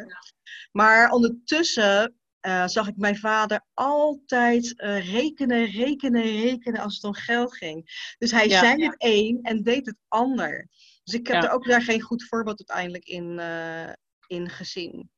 [0.72, 7.14] Maar ondertussen eh, zag ik mijn vader altijd eh, rekenen, rekenen, rekenen als het om
[7.14, 8.12] geld ging.
[8.18, 8.58] Dus hij Ja.
[8.60, 10.68] zei het een en deed het ander.
[11.04, 11.48] Dus ik heb Ja.
[11.48, 13.92] er ook daar geen goed voorbeeld uiteindelijk in, eh,
[14.26, 15.10] in gezien.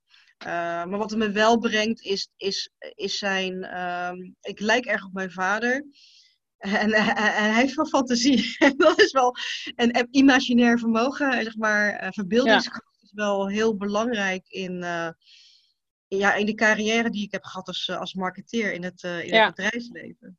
[0.44, 3.62] Maar wat het me wel brengt is, is, is zijn.
[3.64, 5.84] ehm, ik lijk erg op mijn vader.
[6.58, 8.56] En, en hij heeft wel fantasie.
[8.76, 9.36] dat is wel
[9.74, 11.32] een, een imaginair vermogen.
[11.32, 15.08] en Zeg maar, verbeeldingskracht is wel heel belangrijk in, eh,
[16.08, 19.24] ja, in de carrière die ik heb gehad als, eh, als marketeer in het, eh,
[19.24, 19.46] in Ja.
[19.46, 20.38] het bedrijfsleven.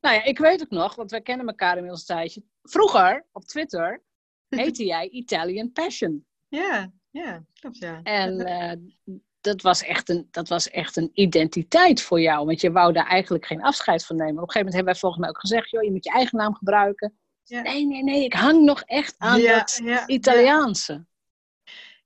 [0.00, 2.42] Nou ja, ik weet het nog, want wij kennen elkaar inmiddels een tijdje.
[2.62, 4.02] Vroeger, op Twitter,
[4.48, 6.26] heette jij Italian Passion.
[6.48, 8.02] Ja, ja, klopt ja.
[8.02, 8.92] En
[9.40, 12.46] dat, was echt een, dat was echt een identiteit voor jou.
[12.46, 14.42] Want je wou daar eigenlijk geen afscheid van nemen.
[14.42, 15.70] Op een gegeven moment hebben wij volgens mij ook gezegd...
[15.70, 17.18] joh, je moet je eigen naam gebruiken.
[17.42, 17.62] Ja.
[17.62, 21.06] Nee, nee, nee, ik hang nog echt aan ja, dat ja, Italiaanse.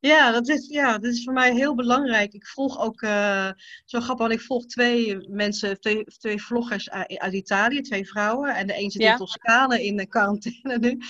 [0.05, 2.33] Ja, dat is, ja, dat is voor mij heel belangrijk.
[2.33, 3.51] Ik volg ook, eh,
[3.85, 8.55] zo grappig, want ik volg twee mensen, twee, twee vloggers uit, uit Italië, twee vrouwen.
[8.55, 9.11] En de een zit Ja.
[9.13, 10.99] in Toscane in de quarantaine nu.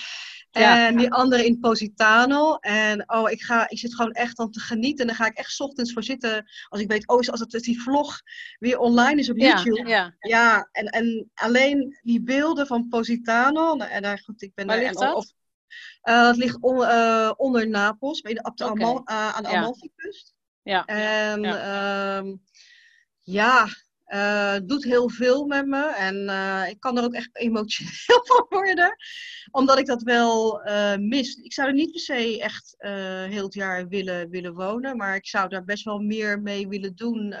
[0.51, 0.87] Ja.
[0.87, 2.55] En die andere in Positano.
[2.55, 4.99] En oh, ik, ga, ik zit gewoon echt dan te genieten.
[5.01, 6.45] En dan ga ik echt 's ochtends voor zitten.
[6.69, 8.21] Als ik weet, oh, als het, die vlog
[8.59, 9.89] weer online is op Ja, YouTube.
[9.89, 10.15] ja.
[10.19, 13.77] Ja, en, en alleen die beelden van Positano.
[13.77, 15.15] En daar, goed, ik ben Waar daar- en- dat?
[15.15, 15.31] of-
[16.01, 18.81] eh, het ligt on- eh, onder Napels, bij de, op de Oké.
[18.81, 19.57] Amal, eh, aan de Ja.
[19.57, 20.33] Amalfi-kust.
[20.63, 20.85] Ja.
[20.85, 22.23] En ja,
[23.21, 23.67] ja
[24.03, 25.85] eh, het doet heel veel met me.
[25.85, 26.15] En
[26.69, 28.95] ik kan er ook echt emotioneel van worden.
[29.51, 30.61] Omdat ik dat wel
[30.99, 31.35] mis.
[31.35, 32.75] Ik zou er niet per se echt
[33.29, 34.97] heel het jaar willen, willen wonen.
[34.97, 37.35] Maar ik zou daar best wel meer mee willen doen.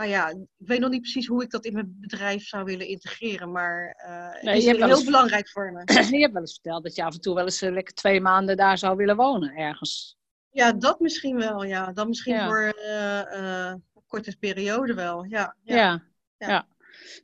[0.00, 2.86] Nou ja, ik weet nog niet precies hoe ik dat in mijn bedrijf zou willen
[2.86, 3.52] integreren.
[3.52, 3.96] Maar
[4.42, 5.82] Nee, het is heel eens- belangrijk voor me.
[6.16, 8.20] Je hebt wel eens verteld dat je af en toe wel eens eh, lekker twee
[8.20, 9.54] maanden daar zou willen wonen.
[9.56, 10.16] Ergens.
[10.50, 11.62] Ja, dat misschien wel.
[11.64, 12.46] Ja, dat misschien Ja.
[12.46, 15.24] voor eh, een korte periode wel.
[15.24, 15.74] Ja, ja.
[15.76, 16.02] Ja.
[16.38, 16.48] Ja.
[16.48, 16.66] ja.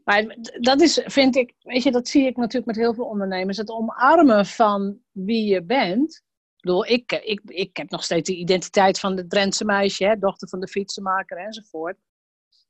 [0.04, 3.56] Maar dat is, vind ik, weet je, dat zie ik natuurlijk met heel veel ondernemers.
[3.56, 6.14] Het omarmen van wie je bent.
[6.56, 10.18] Ik bedoel, ik, ik, ik heb nog steeds de identiteit van de Drentse meisje, hè,
[10.18, 11.96] dochter van de fietsenmaker enzovoort.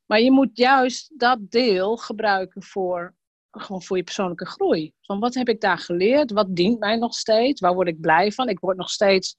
[0.07, 3.15] Maar je moet juist dat deel gebruiken voor,
[3.51, 4.93] gewoon voor je persoonlijke groei.
[5.01, 6.31] Van wat heb ik daar geleerd?
[6.33, 7.61] Wat dient mij nog steeds?
[7.61, 8.49] Waar word ik blij van?
[8.49, 9.37] Ik word nog steeds,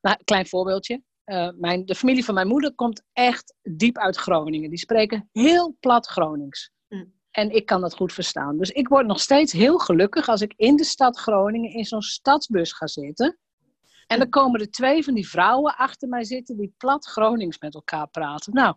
[0.00, 1.02] nou, klein voorbeeldje.
[1.24, 4.70] eh, mijn, de familie van mijn moeder komt echt diep uit Groningen.
[4.70, 6.70] Die spreken heel plat Gronings.
[6.88, 7.12] Mm.
[7.30, 8.58] En ik kan dat goed verstaan.
[8.58, 12.02] Dus ik word nog steeds heel gelukkig als ik in de stad Groningen in zo'n
[12.02, 13.38] stadsbus ga zitten.
[14.06, 17.74] En dan komen er twee van die vrouwen achter mij zitten die plat Gronings met
[17.74, 18.52] elkaar praten.
[18.52, 18.76] Nou,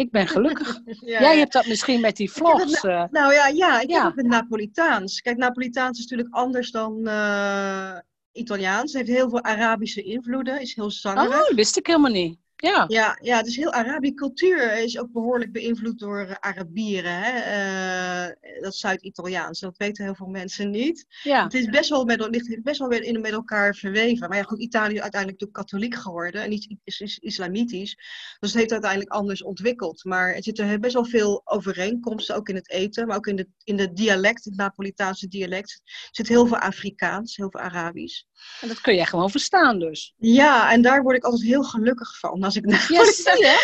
[0.00, 0.80] ik ben gelukkig.
[1.00, 2.84] Ja, Jij hebt dat misschien met die vlogs.
[2.84, 3.96] eh, Nou ja, ja ik Ja.
[3.96, 5.20] heb het met Napolitaans.
[5.20, 7.98] Kijk, Napolitaans is natuurlijk anders dan eh,
[8.32, 8.92] Italiaans.
[8.92, 11.28] Het heeft heel veel Arabische invloeden, is heel zangerig.
[11.28, 12.38] oh, dat wist ik helemaal niet.
[12.60, 17.22] Ja, Ja, ja, het is heel Arabische cultuur is ook behoorlijk beïnvloed door eh, Arabieren.
[17.22, 17.30] Hè?
[17.30, 19.60] Eh, dat Zuid-Italiaans.
[19.60, 21.06] Dat weten heel veel mensen niet.
[21.22, 21.42] ja.
[21.42, 24.28] Het is best wel met, ligt best wel weer in, met elkaar verweven.
[24.28, 27.94] Maar ja, goed, Italië is uiteindelijk natuurlijk katholiek geworden en niet is, is islamitisch.
[28.38, 30.04] Dus het heeft uiteindelijk anders ontwikkeld.
[30.04, 33.48] Maar er zitten best wel veel overeenkomsten, ook in het eten, maar ook in de,
[33.64, 35.80] in de dialect, het Napolitaanse dialect.
[35.84, 38.24] Er zit heel veel Afrikaans, heel veel Arabisch.
[38.60, 40.14] En dat kun jij gewoon verstaan dus.
[40.18, 43.58] Ja, en daar word ik altijd heel gelukkig van als ik Ja, zie je?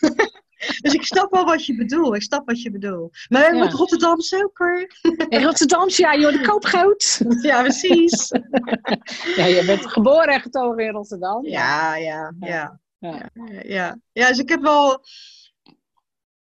[0.80, 2.14] Dus ik snap wel wat je bedoelt.
[2.14, 3.16] Ik snap wat je bedoelt.
[3.28, 3.64] Maar Ja.
[3.64, 4.86] met Rotterdamse ook hoor.
[5.28, 7.20] In Rotterdam, ja, joh, de koopgoud.
[7.42, 8.30] Ja, precies.
[9.36, 11.46] Ja, je bent geboren en getogen in Rotterdam.
[11.46, 12.80] Ja, ja, ja.
[12.98, 13.30] Ja.
[13.34, 13.98] Ja, ja.
[14.12, 15.04] ja, dus ik heb wel.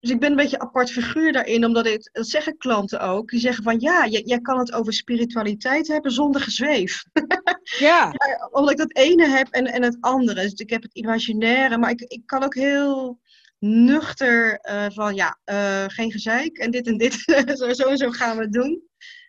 [0.08, 3.30] Dus ik ben een beetje een apart figuur daarin, omdat ik, dat zeggen klanten ook.
[3.30, 7.04] Die zeggen van ja, jij, jij kan het over spiritualiteit hebben zonder gezweef.
[7.80, 8.14] Ja.
[8.52, 10.42] Omdat ik dat ene heb en, en het andere.
[10.42, 13.20] Dus ik heb het imaginaire, maar ik, ik kan ook heel
[13.60, 17.14] nuchter eh, van ja, eh, geen gezeik en dit en dit.
[17.60, 18.82] zo, zo en zo gaan we het doen.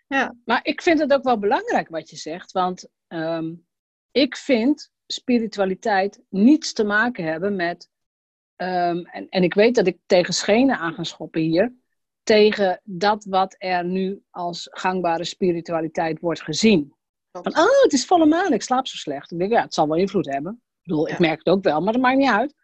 [0.07, 0.35] Ja.
[0.45, 2.53] Maar ik vind het ook wel belangrijk wat je zegt.
[2.53, 3.55] Want ehm,
[4.11, 7.89] ik vind spiritualiteit niets te maken hebben met.
[8.59, 11.75] Ehm, en, en ik weet dat ik tegen schenen aan ga schoppen hier.
[12.23, 16.93] Tegen dat wat er nu als gangbare spiritualiteit wordt gezien.
[17.33, 19.33] Van, oh, het is volle maan, ik slaap zo slecht.
[19.33, 20.53] Ik denk, ja, het zal wel invloed hebben.
[20.53, 22.55] Ik bedoel, ik merk het ook wel, maar dat maakt niet uit.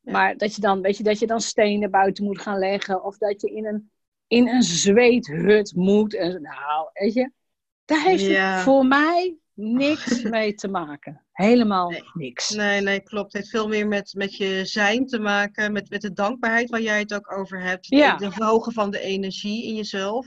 [0.00, 0.12] Ja.
[0.12, 3.04] Maar dat je, dan, weet je, dat je dan stenen buiten moet gaan leggen.
[3.04, 3.90] Of dat je in een,
[4.26, 6.14] in een zweethut moet.
[6.14, 7.30] En, nou, weet je.
[7.84, 8.54] Daar heeft Ja.
[8.54, 11.24] het voor mij niks mee te maken.
[11.32, 12.02] Helemaal Nee.
[12.12, 12.50] niks.
[12.50, 13.32] Nee, nee, klopt.
[13.32, 16.80] Het heeft veel meer met, met je zijn te maken, met, met de dankbaarheid waar
[16.80, 17.86] jij het ook over hebt.
[17.86, 18.16] Ja.
[18.16, 20.26] De, de verhogen van de energie in jezelf.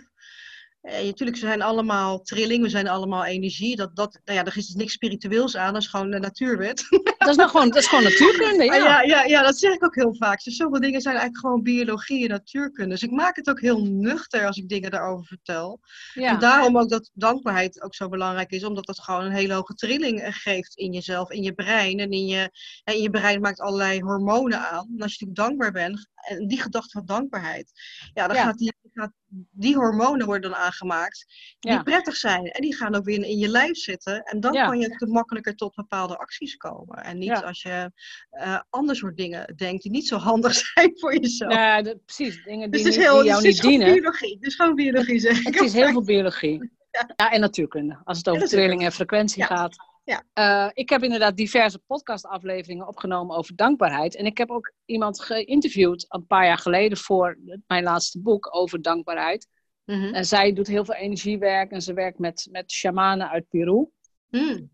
[0.90, 3.76] En natuurlijk, we zijn allemaal trilling, we zijn allemaal energie.
[3.76, 6.88] Dat, dat, nou ja, er is dus niks spiritueels aan, dat is gewoon de natuurwet.
[7.18, 8.72] Dat is, nou gewoon, dat is gewoon natuurkunde, ja.
[8.72, 10.44] Ah, ja, ja, ja, dat zeg ik ook heel vaak.
[10.44, 12.90] Dus zoveel dingen zijn eigenlijk gewoon biologie en natuurkunde.
[12.90, 15.80] Dus ik maak het ook heel nuchter als ik dingen daarover vertel.
[16.14, 16.30] Ja.
[16.30, 19.74] En daarom ook dat dankbaarheid ook zo belangrijk is, omdat dat gewoon een hele hoge
[19.74, 22.00] trilling eh, geeft in jezelf, in je brein.
[22.00, 22.50] En in je,
[22.84, 24.88] en in je brein maakt allerlei hormonen aan.
[24.96, 27.72] En als je natuurlijk dankbaar bent, en die gedachte van dankbaarheid,
[28.14, 28.44] ja, dan Ja.
[28.44, 29.12] Gaat die, gaat,
[29.52, 31.26] die hormonen worden dan aangemaakt,
[31.60, 31.84] die Ja.
[31.84, 32.46] prettig zijn.
[32.46, 34.24] En die gaan ook weer in, je lijf zitten.
[34.24, 34.66] En dan Ja.
[34.66, 37.04] kan je te makkelijker tot bepaalde acties komen.
[37.04, 37.40] En niet Ja.
[37.40, 37.92] als je
[38.30, 41.54] eh ander soort dingen denkt die niet zo handig zijn voor jezelf.
[41.54, 42.44] Ja, precies.
[42.44, 43.94] Dingen die, dus niet- heel, die jou is niet dienen.
[43.94, 44.38] biologie.
[44.40, 45.46] Is gewoon biologie, zeg ik.
[45.54, 46.58] Het is heel veel biologie.
[47.16, 48.00] Ja, en natuurkunde.
[48.04, 49.76] Als het over trilling en frequentie gaat.
[50.10, 50.24] Ja.
[50.34, 54.16] Eh, ik heb inderdaad diverse podcastafleveringen opgenomen over dankbaarheid.
[54.16, 58.82] En ik heb ook iemand geïnterviewd een paar jaar geleden voor mijn laatste boek over
[58.82, 59.48] dankbaarheid.
[59.86, 60.14] Mhm.
[60.14, 63.88] En zij doet heel veel energiewerk en ze werkt met, met shamanen uit Peru.
[64.30, 64.70] Mm.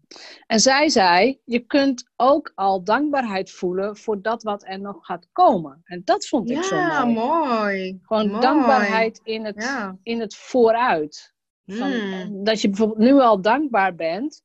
[0.47, 5.27] En zij zei, je kunt ook al dankbaarheid voelen voor dat wat er nog gaat
[5.31, 5.81] komen.
[5.83, 7.27] En dat vond ik zo Ja, mooi.
[7.27, 7.99] mooi.
[8.01, 8.41] Gewoon mooi.
[8.41, 9.97] dankbaarheid in het, Ja.
[10.03, 11.33] in het vooruit.
[11.65, 12.43] Van, Mm.
[12.43, 14.43] Dat je bijvoorbeeld nu al dankbaar bent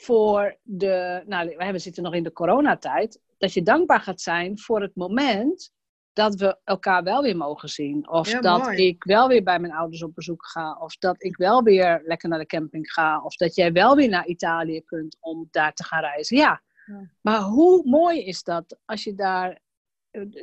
[0.00, 1.22] voor de.
[1.26, 3.20] Nou, we zitten nog in de coronatijd.
[3.38, 5.72] Dat je dankbaar gaat zijn voor het moment
[6.12, 8.10] dat we elkaar wel weer mogen zien.
[8.10, 8.86] Of Ja, dat mooi.
[8.86, 10.76] ik wel weer bij mijn ouders op bezoek ga.
[10.80, 13.22] Of dat ik wel weer lekker naar de camping ga.
[13.22, 16.36] Of dat jij wel weer naar Italië kunt om daar te gaan reizen.
[16.36, 16.62] Ja.
[16.86, 17.10] Ja.
[17.20, 19.60] Maar hoe mooi is dat als je daar.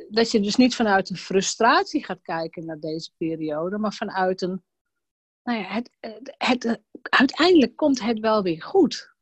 [0.08, 4.62] Dat je dus niet vanuit een frustratie gaat kijken naar deze periode, maar vanuit een.
[5.42, 9.16] Nou ja, het, het, het, uiteindelijk komt het wel weer goed.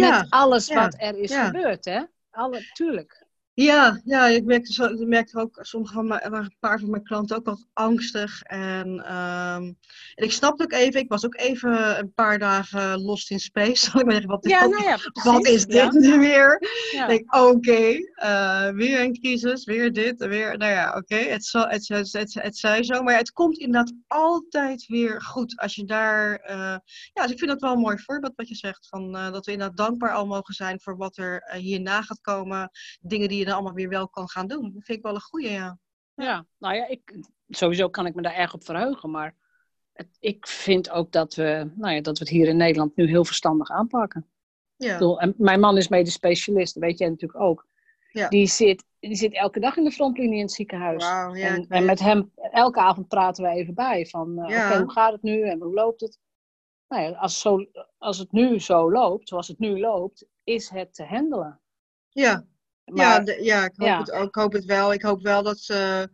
[0.00, 2.02] Met alles wat er is gebeurd, hè?
[2.30, 3.26] Alle, tuurlijk.
[3.60, 6.90] Ja, ja, ik merkte, zo, ik merkte ook, sommige van mijn, waren een paar van
[6.90, 8.42] mijn klanten ook wat angstig.
[8.42, 9.62] En, ehm,
[10.14, 13.76] en ik snapte ook even, ik was ook even een paar dagen lost in space.
[13.90, 15.90] Zal ik maar zeggen, wat, is- Ja, wat, nou ja, wat precies, is dit ja.
[15.92, 16.60] nu weer?
[16.92, 21.88] Ik denk, oké, eh, weer een crisis, weer dit, weer, nou ja, oké, het, het,
[21.88, 23.02] het, het, het zij zo.
[23.02, 26.76] Maar het komt inderdaad altijd weer goed als je daar, eh,
[27.12, 29.46] ja, dus ik vind dat wel een mooi voorbeeld wat je zegt, van, eh, dat
[29.46, 33.46] we inderdaad dankbaar al mogen zijn voor wat er hierna gaat komen, dingen die je
[33.48, 34.62] dan allemaal weer wel kan gaan doen.
[34.62, 35.78] Dat vind ik wel een goeie, ja.
[36.14, 39.10] Ja, nou ja, ik, sowieso kan ik me daar erg op verheugen.
[39.10, 39.34] Maar
[39.92, 43.06] het, ik vind ook dat we, nou ja, dat we het hier in Nederland nu
[43.06, 44.26] heel verstandig aanpakken.
[44.76, 47.66] Ja, Ik bedoel, en mijn man is medisch specialist, dat weet jij natuurlijk ook.
[48.12, 48.28] Ja.
[48.28, 51.04] Die, zit, die zit elke dag in de frontlinie in het ziekenhuis.
[51.04, 54.06] Wow, ja, en, en, met hem, elke avond praten we even bij.
[54.06, 56.18] Van, uh, oké, hoe gaat het nu en hoe loopt het?
[56.88, 57.66] Nou ja, als, zo,
[57.98, 61.60] als het nu zo loopt, zoals het nu loopt, is het te handelen.
[62.08, 62.46] Ja,
[62.90, 64.92] maar, ja, ja, ik hoop, Het, ik hoop het wel.
[64.92, 66.08] Ik hoop wel dat ze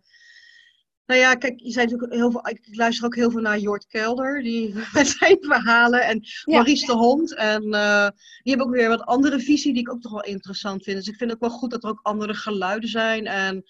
[1.07, 3.87] nou ja, kijk, je zei natuurlijk heel veel, ik luister ook heel veel naar Jort
[3.87, 6.03] Kelder, die met zijn verhalen.
[6.03, 6.55] En ja.
[6.55, 7.35] Maurice de Hond.
[7.35, 8.09] En uh,
[8.43, 10.97] die hebben ook weer wat andere visie die ik ook toch wel interessant vind.
[10.97, 13.27] Dus ik vind het ook wel goed dat er ook andere geluiden zijn.
[13.27, 13.65] En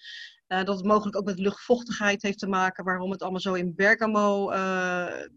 [0.47, 3.75] uh, dat het mogelijk ook met luchtvochtigheid heeft te maken, waarom het allemaal zo in
[3.75, 4.57] Bergamo, uh,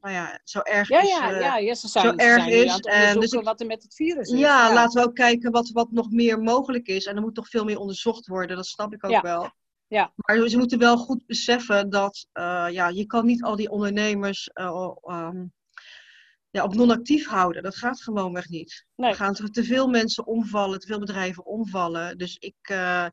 [0.01, 1.09] nou ja, zo erg ja, is.
[1.09, 2.79] Ja, ja, ja ze zijn, zo erg zijn is.
[2.79, 4.39] En dus ik, wat er met het virus is.
[4.39, 7.05] Ja, ja, laten we ook kijken wat, wat nog meer mogelijk is.
[7.05, 9.51] En er moet toch veel meer onderzocht worden, dat snap ik ook wel.
[9.87, 10.13] Ja.
[10.17, 12.27] Maar ze moeten wel goed beseffen dat
[12.71, 15.53] ja, je kan niet al die ondernemers um,
[16.51, 17.63] ja, op non-actief houden.
[17.63, 18.87] Dat gaat gewoonweg niet.
[18.97, 19.11] Nee.
[19.11, 22.19] Er gaan te veel mensen omvallen, te veel bedrijven omvallen.
[22.19, 23.07] Dus ik, uh,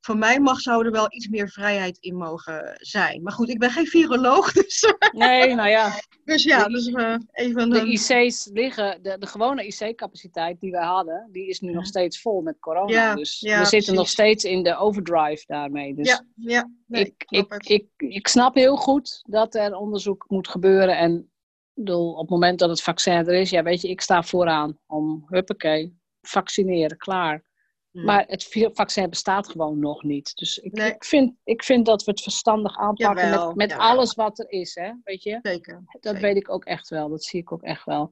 [0.00, 3.22] voor mij mag zou er wel iets meer vrijheid in mogen zijn.
[3.22, 4.94] Maar goed, ik ben geen viroloog, dus...
[5.12, 6.00] Nee, nou ja.
[6.24, 7.70] dus ja, dus uh, even...
[7.70, 12.20] De IC's liggen, de, de gewone IC-capaciteit die we hadden, die is nu nog steeds
[12.20, 12.92] vol met corona.
[12.92, 15.94] Ja, dus ja, we zitten nog steeds in de overdrive daarmee.
[15.94, 16.70] Dus ja, ja.
[16.86, 21.30] Nee, ik, ik, ik, ik snap heel goed dat er onderzoek moet gebeuren en
[21.74, 24.78] bedoel, op het moment dat het vaccin er is, ja, weet je, ik sta vooraan
[24.86, 27.48] om, huppakee, vaccineren, klaar.
[27.90, 28.04] Hmm.
[28.04, 30.34] Maar het vaccin bestaat gewoon nog niet.
[30.34, 30.90] Dus ik, Nee.
[30.94, 33.86] ik, vind, ik vind dat we het verstandig aanpakken Jawel, met, met jawel.
[33.86, 35.38] alles wat er is, hè, weet je.
[35.42, 35.82] Zeker.
[35.90, 36.20] Dat zeker.
[36.20, 38.10] weet ik ook echt wel, dat zie ik ook echt wel.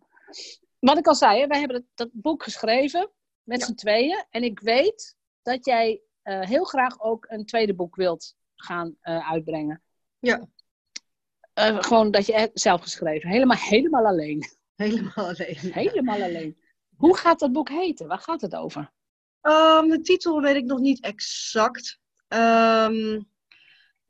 [0.78, 3.10] Wat ik al zei, hè, wij hebben dat, dat boek geschreven
[3.42, 3.66] met Ja.
[3.66, 4.24] z'n tweeën.
[4.30, 9.30] En ik weet dat jij eh, heel graag ook een tweede boek wilt gaan eh,
[9.30, 9.82] uitbrengen.
[10.18, 10.48] Ja,
[11.58, 14.44] Eh, gewoon dat je het zelf geschreven, helemaal, helemaal alleen.
[14.76, 15.56] helemaal alleen.
[15.58, 16.56] Helemaal alleen.
[16.96, 18.06] Hoe gaat dat boek heten?
[18.06, 18.92] Waar gaat het over?
[19.40, 21.98] Ehm, de titel weet ik nog niet exact.
[22.28, 23.20] Ehm,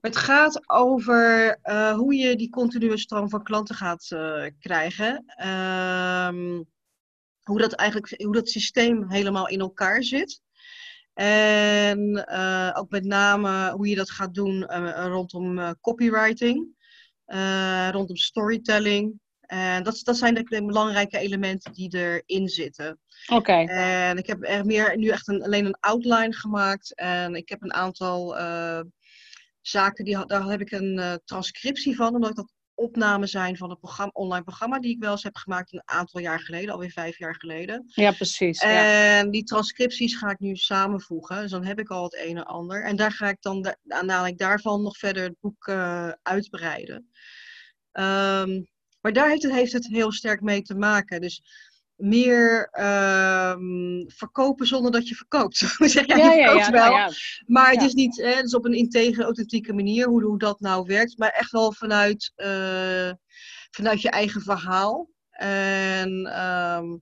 [0.00, 5.24] het gaat over eh, hoe je die continue stroom van klanten gaat eh, krijgen.
[5.26, 6.62] Ehm,
[7.42, 10.40] hoe dat eigenlijk, hoe dat systeem helemaal in elkaar zit.
[11.14, 12.26] En
[12.76, 14.64] ook met name hoe je dat gaat doen
[15.06, 16.76] rondom copywriting,
[17.90, 19.20] rondom storytelling.
[19.40, 23.00] En dat, dat zijn de, de belangrijke elementen die erin zitten.
[23.26, 23.52] Oké.
[23.52, 26.94] En ik heb er meer, nu echt een, alleen een outline gemaakt.
[26.94, 28.80] En ik heb een aantal eh,
[29.60, 32.14] zaken, die, daar heb ik een eh, transcriptie van.
[32.14, 35.72] Omdat dat opnamen zijn van een programma, online programma die ik wel eens heb gemaakt
[35.72, 37.84] een aantal jaar geleden, alweer vijf jaar geleden.
[37.86, 38.60] Ja, precies.
[38.60, 39.18] Ja.
[39.18, 41.40] En die transcripties ga ik nu samenvoegen.
[41.40, 42.84] Dus dan heb ik al het een en ander.
[42.84, 47.10] En daar ga ik dan da- aanleiding daarvan nog verder het boek eh, uitbreiden.
[47.92, 48.62] Ehm,
[49.00, 51.20] maar daar heeft het, heeft het heel sterk mee te maken.
[51.20, 51.42] Dus
[51.98, 55.56] meer ehm, verkopen zonder dat je verkoopt.
[55.78, 56.82] zeg, ja, je verkoopt wel.
[56.84, 57.10] nou ja.
[57.46, 57.86] Maar het Ja.
[57.86, 61.18] is niet hè, dus op een integere, authentieke manier hoe, hoe dat nou werkt.
[61.18, 63.10] Maar echt wel vanuit, eh,
[63.70, 65.08] vanuit je eigen verhaal.
[65.30, 66.96] En, ehm,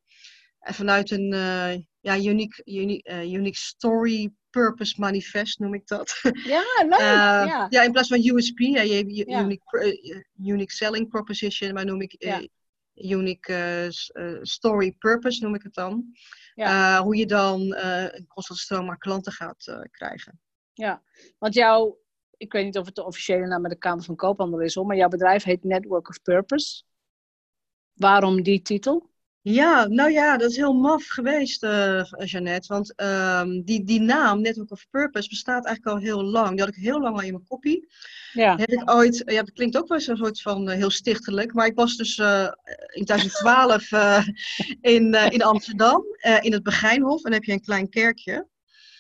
[0.61, 6.20] en vanuit een eh, ja, unique, unique, eh, unique story purpose manifest noem ik dat.
[6.44, 6.98] Ja, leuk.
[7.70, 7.82] Ja.
[7.82, 9.40] in plaats van USP, ja, je je- Ja.
[9.42, 12.42] unique, unique selling proposition, maar noem ik Ja.
[12.96, 16.04] Unique eh, eh, story purpose noem ik het dan.
[16.54, 16.96] Ja.
[16.96, 20.40] Eh, hoe je dan een constant stroom aan klanten gaat krijgen.
[20.72, 21.02] ja.
[21.38, 21.98] Want jouw,
[22.37, 24.87] ik weet niet of het de officiële naam met de Kamer van Koophandel is, hoor,
[24.87, 26.82] maar jouw bedrijf heet Network of Purpose.
[27.92, 29.11] Waarom die titel?
[29.48, 32.68] Ja, nou ja, dat is heel maf geweest, eh Jeannette.
[32.68, 36.50] Want ehm, die, die naam, Network of Purpose, bestaat eigenlijk al heel lang.
[36.50, 37.88] Die had ik heel lang al in mijn kopie.
[38.32, 38.56] Ja.
[38.56, 41.52] Heb ik ooit, ja, dat klinkt ook wel zo'n soort van eh, heel stichtelijk.
[41.54, 42.48] Maar ik was dus eh,
[42.92, 44.26] in 2012 eh,
[44.80, 46.04] in, in Amsterdam,
[46.40, 47.16] in het Begijnhof.
[47.16, 48.46] En dan heb je een klein kerkje.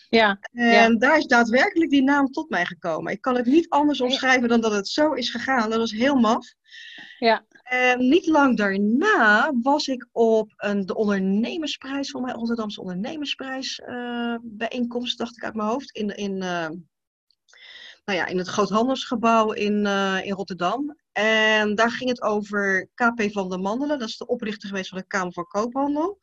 [0.08, 0.38] Ja.
[0.52, 3.12] En daar is daadwerkelijk die naam tot mij gekomen.
[3.12, 5.70] Ik kan het niet anders omschrijven dan dat het zo is gegaan.
[5.70, 6.46] Dat was heel maf.
[7.18, 7.44] Ja.
[7.66, 14.36] En niet lang daarna was ik op een, de ondernemersprijs, voor mij Rotterdamse ondernemersprijs eh,
[14.42, 16.68] bijeenkomst, dacht ik uit mijn hoofd, in, in, eh,
[18.04, 20.96] nou ja, in het Groothandelsgebouw in, eh, in Rotterdam.
[21.12, 24.98] En daar ging het over KP van der Mandelen, dat is de oprichter geweest van
[24.98, 26.18] de Kamer van Koophandel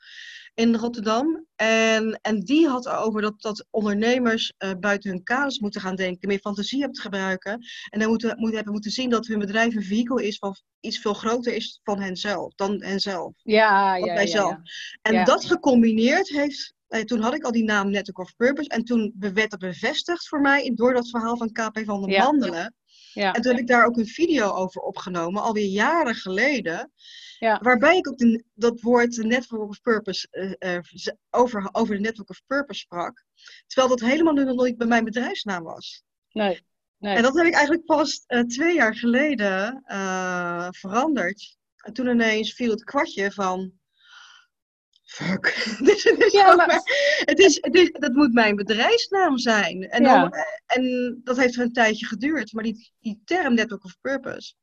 [0.53, 1.45] in Rotterdam.
[1.55, 6.27] En, en die had over dat, dat ondernemers eh, buiten hun kaders moeten gaan denken,
[6.27, 7.51] meer fantasie hebben te gebruiken.
[7.89, 10.99] En dan moeten, moeten hebben moeten zien dat hun bedrijf een vehikel is van iets
[10.99, 13.33] veel groter is van henzelf, dan henzelf.
[13.43, 14.13] Ja, ja,
[14.49, 14.61] ja.
[15.01, 15.23] En Ja.
[15.23, 16.73] dat gecombineerd heeft.
[16.87, 18.69] eh, toen had ik al die naam Network of Purpose.
[18.69, 22.23] En toen werd dat bevestigd voor mij door dat verhaal van KP van der Ja.
[22.23, 22.75] Mandelen.
[23.13, 23.33] Ja.
[23.33, 26.91] En toen heb ik daar ook een video over opgenomen, alweer jaren geleden.
[27.39, 27.59] Ja.
[27.61, 30.27] Waarbij ik ook de, dat woord Network of Purpose
[30.59, 30.79] uh,
[31.29, 33.25] over, over de Network of Purpose sprak.
[33.67, 36.03] Terwijl dat helemaal nog nooit bij mijn bedrijfsnaam was.
[36.31, 36.65] Nee.
[36.97, 37.15] nee.
[37.15, 39.83] En dat heb ik eigenlijk pas uh, twee jaar geleden
[40.75, 41.57] veranderd.
[41.77, 43.73] En toen ineens viel het kwartje van
[45.13, 45.45] fuck.
[46.31, 46.81] ja, maar...
[47.25, 49.89] het, is, het is, dat moet mijn bedrijfsnaam zijn.
[49.89, 50.33] En, dan,
[50.65, 52.53] en dat heeft een tijdje geduurd.
[52.53, 54.53] Maar die, die term Network of Purpose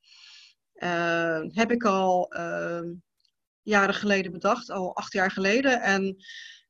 [0.77, 2.81] uh, heb ik al uh,
[3.63, 5.81] jaren geleden bedacht, al acht jaar geleden.
[5.81, 6.17] En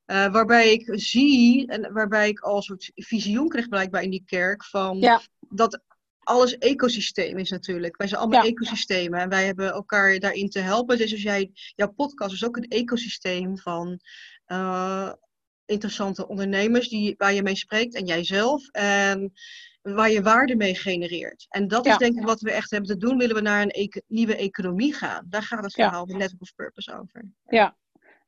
[0.06, 4.24] uh, waarbij ik zie, en waarbij ik al een soort visioen kreeg blijkbaar in die
[4.26, 5.20] kerk, van ja.
[5.48, 5.80] dat
[6.20, 7.96] alles ecosysteem is natuurlijk.
[7.96, 10.98] Wij zijn allemaal ecosystemen en wij hebben elkaar daarin te helpen.
[10.98, 14.00] Dus als jij, jouw podcast is ook een ecosysteem van
[14.46, 15.12] uh,
[15.64, 18.68] interessante ondernemers die, waar je mee spreekt en jijzelf.
[18.68, 19.32] En
[19.82, 21.46] waar je waarde mee genereert.
[21.48, 23.18] En dat is denk ik wat we echt hebben te doen.
[23.18, 25.26] Willen we naar een nieuwe economie gaan?
[25.28, 27.32] Daar gaat het verhaal van Network of Purpose over.
[27.48, 27.76] Ja.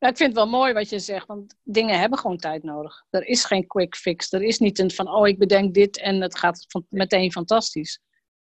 [0.03, 3.05] Nou, ik vind het wel mooi wat je zegt, want dingen hebben gewoon tijd nodig.
[3.11, 4.33] Er is geen quick fix.
[4.33, 8.01] Er is niet een van, oh, ik bedenk dit en het gaat van, meteen fantastisch.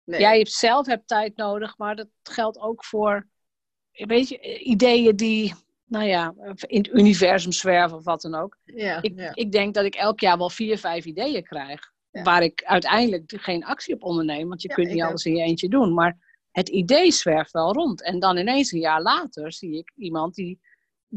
[0.04, 0.20] Nee.
[0.20, 3.28] Jij hebt zelf hebt tijd nodig, maar dat geldt ook voor,
[3.92, 5.54] weet je, ideeën die,
[5.86, 6.34] nou ja,
[6.68, 8.58] in het universum zwerven of wat dan ook.
[8.64, 9.32] Ja, ik, ja.
[9.36, 11.94] ik denk dat ik elk jaar wel vier, vijf ideeën krijg.
[12.12, 15.70] Waar ik uiteindelijk geen actie op onderneem, want je kunt niet alles in je eentje
[15.70, 15.94] doen.
[15.94, 16.18] Maar
[16.52, 18.04] het idee zwerft wel rond.
[18.04, 20.60] En dan ineens een jaar later zie ik iemand die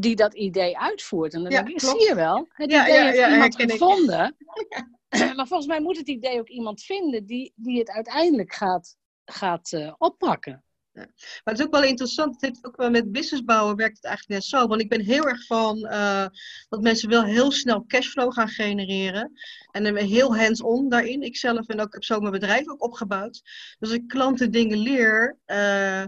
[0.01, 1.35] die dat idee uitvoert.
[1.35, 4.37] En dan denk ik, zie je wel, het ja, idee ja, heeft iemand gevonden.
[5.37, 9.73] maar volgens mij moet het idee ook iemand vinden die, die het uiteindelijk gaat, gaat
[9.73, 10.63] uh, oppakken.
[10.93, 14.41] Maar het is ook wel interessant, het heeft ook wel met businessbouwen werkt het eigenlijk
[14.41, 14.67] net zo.
[14.67, 16.27] Want ik ben heel erg van uh,
[16.69, 19.33] dat mensen wel heel snel cashflow gaan genereren.
[19.71, 21.23] En dan heel hands-on daarin.
[21.23, 23.43] Ik zelf ben ook, heb zo mijn bedrijf ook opgebouwd.
[23.79, 26.05] Dus als ik klanten dingen leer, uh,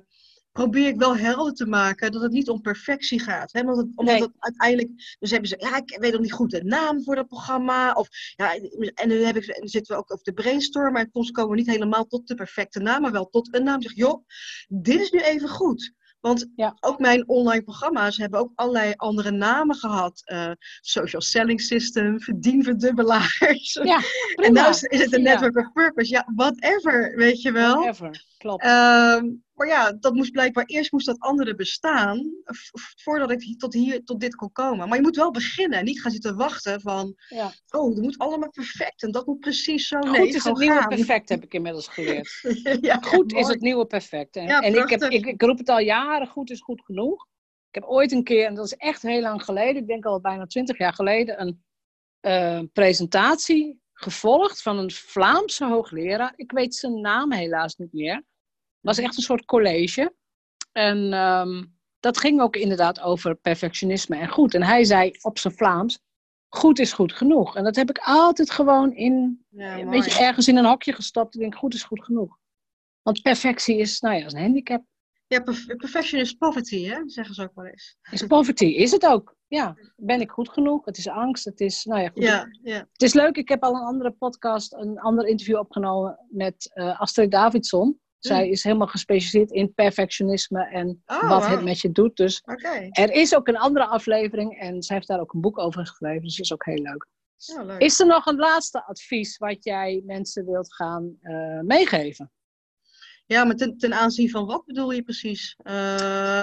[0.60, 3.52] probeer ik wel helder te maken dat het niet om perfectie gaat.
[3.52, 3.60] Hè?
[3.60, 4.22] Omdat, het, omdat Nee.
[4.22, 7.26] het uiteindelijk, dus hebben ze, ja, ik weet nog niet goed de naam voor dat
[7.28, 7.92] programma.
[7.92, 8.54] Of, ja,
[8.94, 11.56] en nu heb ik, en zitten we ook over de brainstorm, maar soms komen we
[11.56, 13.82] niet helemaal tot de perfecte naam, maar wel tot een naam.
[13.82, 14.24] Zeg, joh,
[14.68, 15.92] dit is nu even goed.
[16.20, 16.76] Want Ja.
[16.80, 20.22] ook mijn online programma's hebben ook allerlei andere namen gehad.
[20.24, 20.50] Eh,
[20.80, 23.78] social selling system, verdienverdubbelaars.
[23.82, 24.00] Ja,
[24.34, 25.30] en nou is, is het een Ja.
[25.32, 26.10] network of purpose.
[26.10, 27.74] Ja, whatever, weet je wel.
[27.74, 28.24] Whatever.
[28.38, 28.62] Klopt.
[28.62, 29.26] Ehm,
[29.60, 32.32] maar ja, dat moest blijkbaar eerst moest dat andere bestaan
[32.96, 34.88] voordat ik tot hier tot dit kon komen.
[34.88, 37.52] Maar je moet wel beginnen, niet gaan zitten wachten van, ja.
[37.68, 39.98] oh, dat moet allemaal perfect en dat moet precies zo.
[40.00, 40.88] Goed nee, is het nieuwe gaan.
[40.88, 42.40] perfect, heb ik inmiddels geleerd.
[42.80, 44.34] ja, Goed is het nieuwe perfect.
[44.34, 44.42] hè.
[44.42, 47.26] Ja, en ik, heb, ik, ik roep het al jaren, goed is goed genoeg.
[47.68, 50.20] Ik heb ooit een keer, en dat is echt heel lang geleden, ik denk al
[50.20, 51.64] bijna twintig jaar geleden, een
[52.20, 56.32] eh, presentatie gevolgd van een Vlaamse hoogleraar.
[56.36, 58.28] Ik weet zijn naam helaas niet meer.
[58.80, 60.14] Het was echt een soort college.
[60.72, 61.64] En ehm,
[62.00, 64.54] dat ging ook inderdaad over perfectionisme en goed.
[64.54, 65.98] En hij zei op zijn Vlaams,
[66.48, 67.56] goed is goed genoeg.
[67.56, 70.00] En dat heb ik altijd gewoon in, Ja, een mooi.
[70.00, 71.34] beetje ergens in een hokje gestopt.
[71.34, 72.38] Ik denk, goed is goed genoeg.
[73.02, 74.84] Want perfectie is, nou ja, is een handicap.
[75.26, 77.02] Ja, perf- perfection is poverty, hè?
[77.06, 77.96] zeggen ze ook wel eens.
[78.10, 79.36] Is poverty, is het ook.
[79.46, 80.84] Ja, ben ik goed genoeg?
[80.84, 82.22] Het is angst, het is, nou ja, goed.
[82.22, 82.78] Ja, ja.
[82.92, 87.00] Het is leuk, ik heb al een andere podcast, een ander interview opgenomen met eh,
[87.00, 88.00] Astrid Davidson.
[88.20, 92.16] Zij is helemaal gespecialiseerd in perfectionisme en Oh, wat het met je doet.
[92.16, 92.42] Dus
[92.92, 96.22] er is ook een andere aflevering en zij heeft daar ook een boek over geschreven.
[96.22, 97.06] Dus dat is ook heel leuk.
[97.36, 97.80] Ja, leuk.
[97.80, 102.30] Is er nog een laatste advies wat jij mensen wilt gaan eh, meegeven?
[103.26, 105.56] Ja, maar ten, ten aanzien van wat bedoel je precies?
[105.62, 106.42] Eh,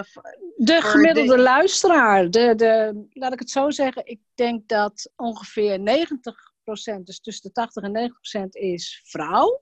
[0.55, 5.79] De gemiddelde de- luisteraar, de, de, laat ik het zo zeggen, ik denk dat ongeveer
[5.79, 8.11] 90%, dus tussen de 80 en
[8.45, 9.61] 90% is vrouw.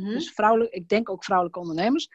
[0.00, 0.08] Mhm.
[0.12, 2.08] Dus vrouwelijk, ik denk ook vrouwelijke ondernemers.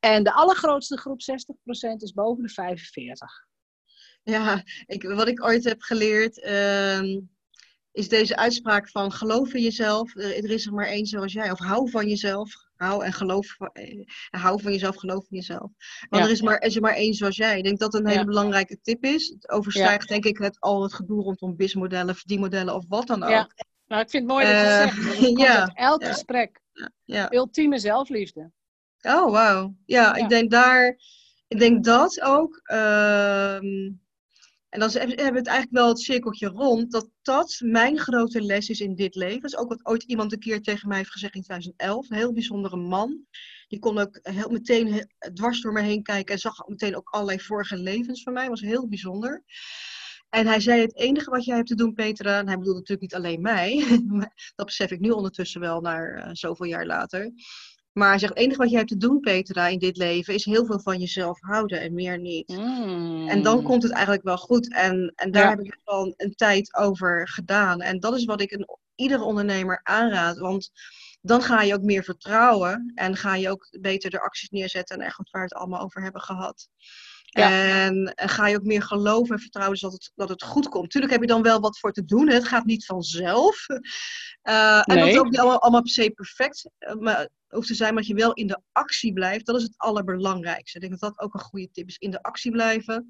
[0.00, 3.46] En de allergrootste groep, 60%, is boven de 45.
[4.22, 7.20] Ja, ik, wat ik ooit heb geleerd, ehm,
[7.92, 10.16] is deze uitspraak van geloof in jezelf.
[10.16, 11.50] Er, er is er maar één zoals jij.
[11.50, 12.50] Of hou van jezelf.
[12.76, 13.46] Hou en geloof.
[13.46, 15.70] van- eh, hou van jezelf, geloof in jezelf.
[16.08, 16.22] Want Ja.
[16.22, 17.56] er is maar, er is er maar één zoals jij.
[17.58, 18.24] Ik denk dat dat een hele Ja.
[18.26, 19.28] belangrijke tip is.
[19.28, 23.30] Het overstijgt denk ik het, al het gedoe rondom BIS-modellen, verdienmodellen of wat dan ook.
[23.30, 23.48] Ja.
[23.86, 25.40] Nou, ik vind het mooi dat je Eh, zegt.
[25.60, 26.60] uit elk gesprek.
[27.04, 27.32] Ja.
[27.32, 28.50] Ultieme zelfliefde.
[29.00, 29.76] Oh, wauw.
[29.86, 30.98] Ja, ik denk daar,
[31.48, 32.60] ik denk dat ook.
[32.62, 33.90] ehm,
[34.68, 38.68] en dan hebben we het eigenlijk wel het cirkeltje rond, dat dat mijn grote les
[38.68, 39.40] is in dit leven.
[39.40, 42.10] Dat is ook wat ooit iemand een keer tegen mij heeft gezegd in 2011.
[42.10, 43.26] Een heel bijzondere man.
[43.68, 47.40] Die kon ook heel meteen dwars door me heen kijken en zag meteen ook allerlei
[47.40, 48.48] vorige levens van mij.
[48.48, 49.44] was heel bijzonder.
[50.34, 52.38] En hij zei: Het enige wat jij hebt te doen, Petra.
[52.38, 53.84] En hij bedoelde natuurlijk niet alleen mij.
[54.56, 57.32] dat besef ik nu ondertussen wel, naar eh, zoveel jaar later.
[57.92, 60.44] Maar hij zegt, het enige wat je hebt te doen, Petra, in dit leven, is
[60.44, 62.48] heel veel van jezelf houden en meer niet.
[62.48, 63.28] Mm.
[63.28, 64.72] En dan komt het eigenlijk wel goed.
[64.74, 65.48] En, en daar Ja.
[65.48, 67.80] heb ik gewoon een tijd over gedaan.
[67.80, 70.38] En dat is wat ik een, iedere ondernemer aanraad.
[70.38, 70.70] Want
[71.20, 72.92] dan ga je ook meer vertrouwen.
[72.94, 74.96] En ga je ook beter de acties neerzetten.
[74.96, 76.68] En echt wat waar we het allemaal over hebben gehad.
[77.34, 77.50] Ja.
[77.84, 80.68] En, en ga je ook meer geloven en vertrouwen dus dat het, dat het goed
[80.68, 80.90] komt.
[80.90, 82.28] Tuurlijk heb je dan wel wat voor te doen.
[82.28, 82.34] hè.
[82.34, 83.66] Het gaat niet vanzelf.
[84.42, 85.10] Eh, en dat Nee.
[85.10, 87.94] is ook niet allemaal, allemaal per se perfect eh, maar hoeft te zijn.
[87.94, 89.46] Maar dat je wel in de actie blijft.
[89.46, 90.78] Dat is het allerbelangrijkste.
[90.78, 91.96] Ik denk dat dat ook een goede tip is.
[91.96, 93.06] In de actie blijven.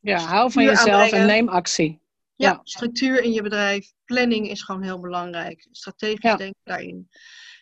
[0.00, 2.00] Ja, hou van jezelf en neem actie.
[2.36, 2.60] Ja, Ja.
[2.62, 5.68] structuur in je bedrijf, planning is gewoon heel belangrijk.
[5.70, 6.36] Strategisch Ja.
[6.36, 7.08] denken daarin.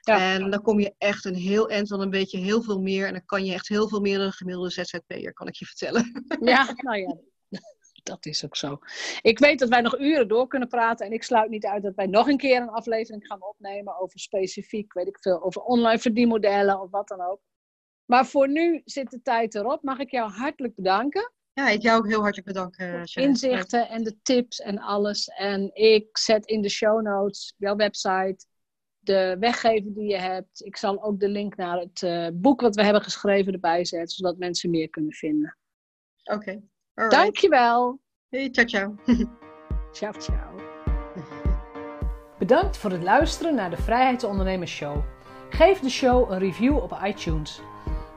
[0.01, 0.33] Ja.
[0.35, 3.07] En dan kom je echt een heel eind, van een beetje heel veel meer.
[3.07, 5.67] En dan kan je echt heel veel meer dan een gemiddelde ZZP'er, kan ik je
[5.67, 6.25] vertellen.
[6.41, 7.17] Ja, nou ja,
[8.03, 8.79] dat is ook zo.
[9.21, 11.07] Ik weet dat wij nog uren door kunnen praten.
[11.07, 14.19] En ik sluit niet uit dat wij nog een keer een aflevering gaan opnemen over
[14.19, 17.41] specifiek, weet ik veel, over online verdienmodellen of wat dan ook.
[18.05, 19.83] Maar voor nu zit de tijd erop.
[19.83, 21.33] Mag ik jou hartelijk bedanken.
[21.61, 23.21] Ja, ik jou ook heel hartelijk bedanken, Jeannette.
[23.21, 25.29] inzichten en de tips en alles.
[25.29, 28.47] En ik zet in de show notes jouw website,
[28.99, 30.65] de weggever die je hebt.
[30.65, 34.17] Ik zal ook de link naar het eh, boek wat we hebben geschreven erbij zetten,
[34.17, 35.59] zodat mensen meer kunnen vinden.
[36.25, 36.63] Oké,
[36.95, 37.23] alright.
[37.23, 38.01] Dankjewel.
[38.29, 38.95] Hey, ciao, ciao.
[39.93, 40.55] Ciao, ciao.
[42.39, 45.05] Bedankt voor het luisteren naar de Vrijheidsondernemers Show.
[45.51, 47.61] Geef de show een review op iTunes.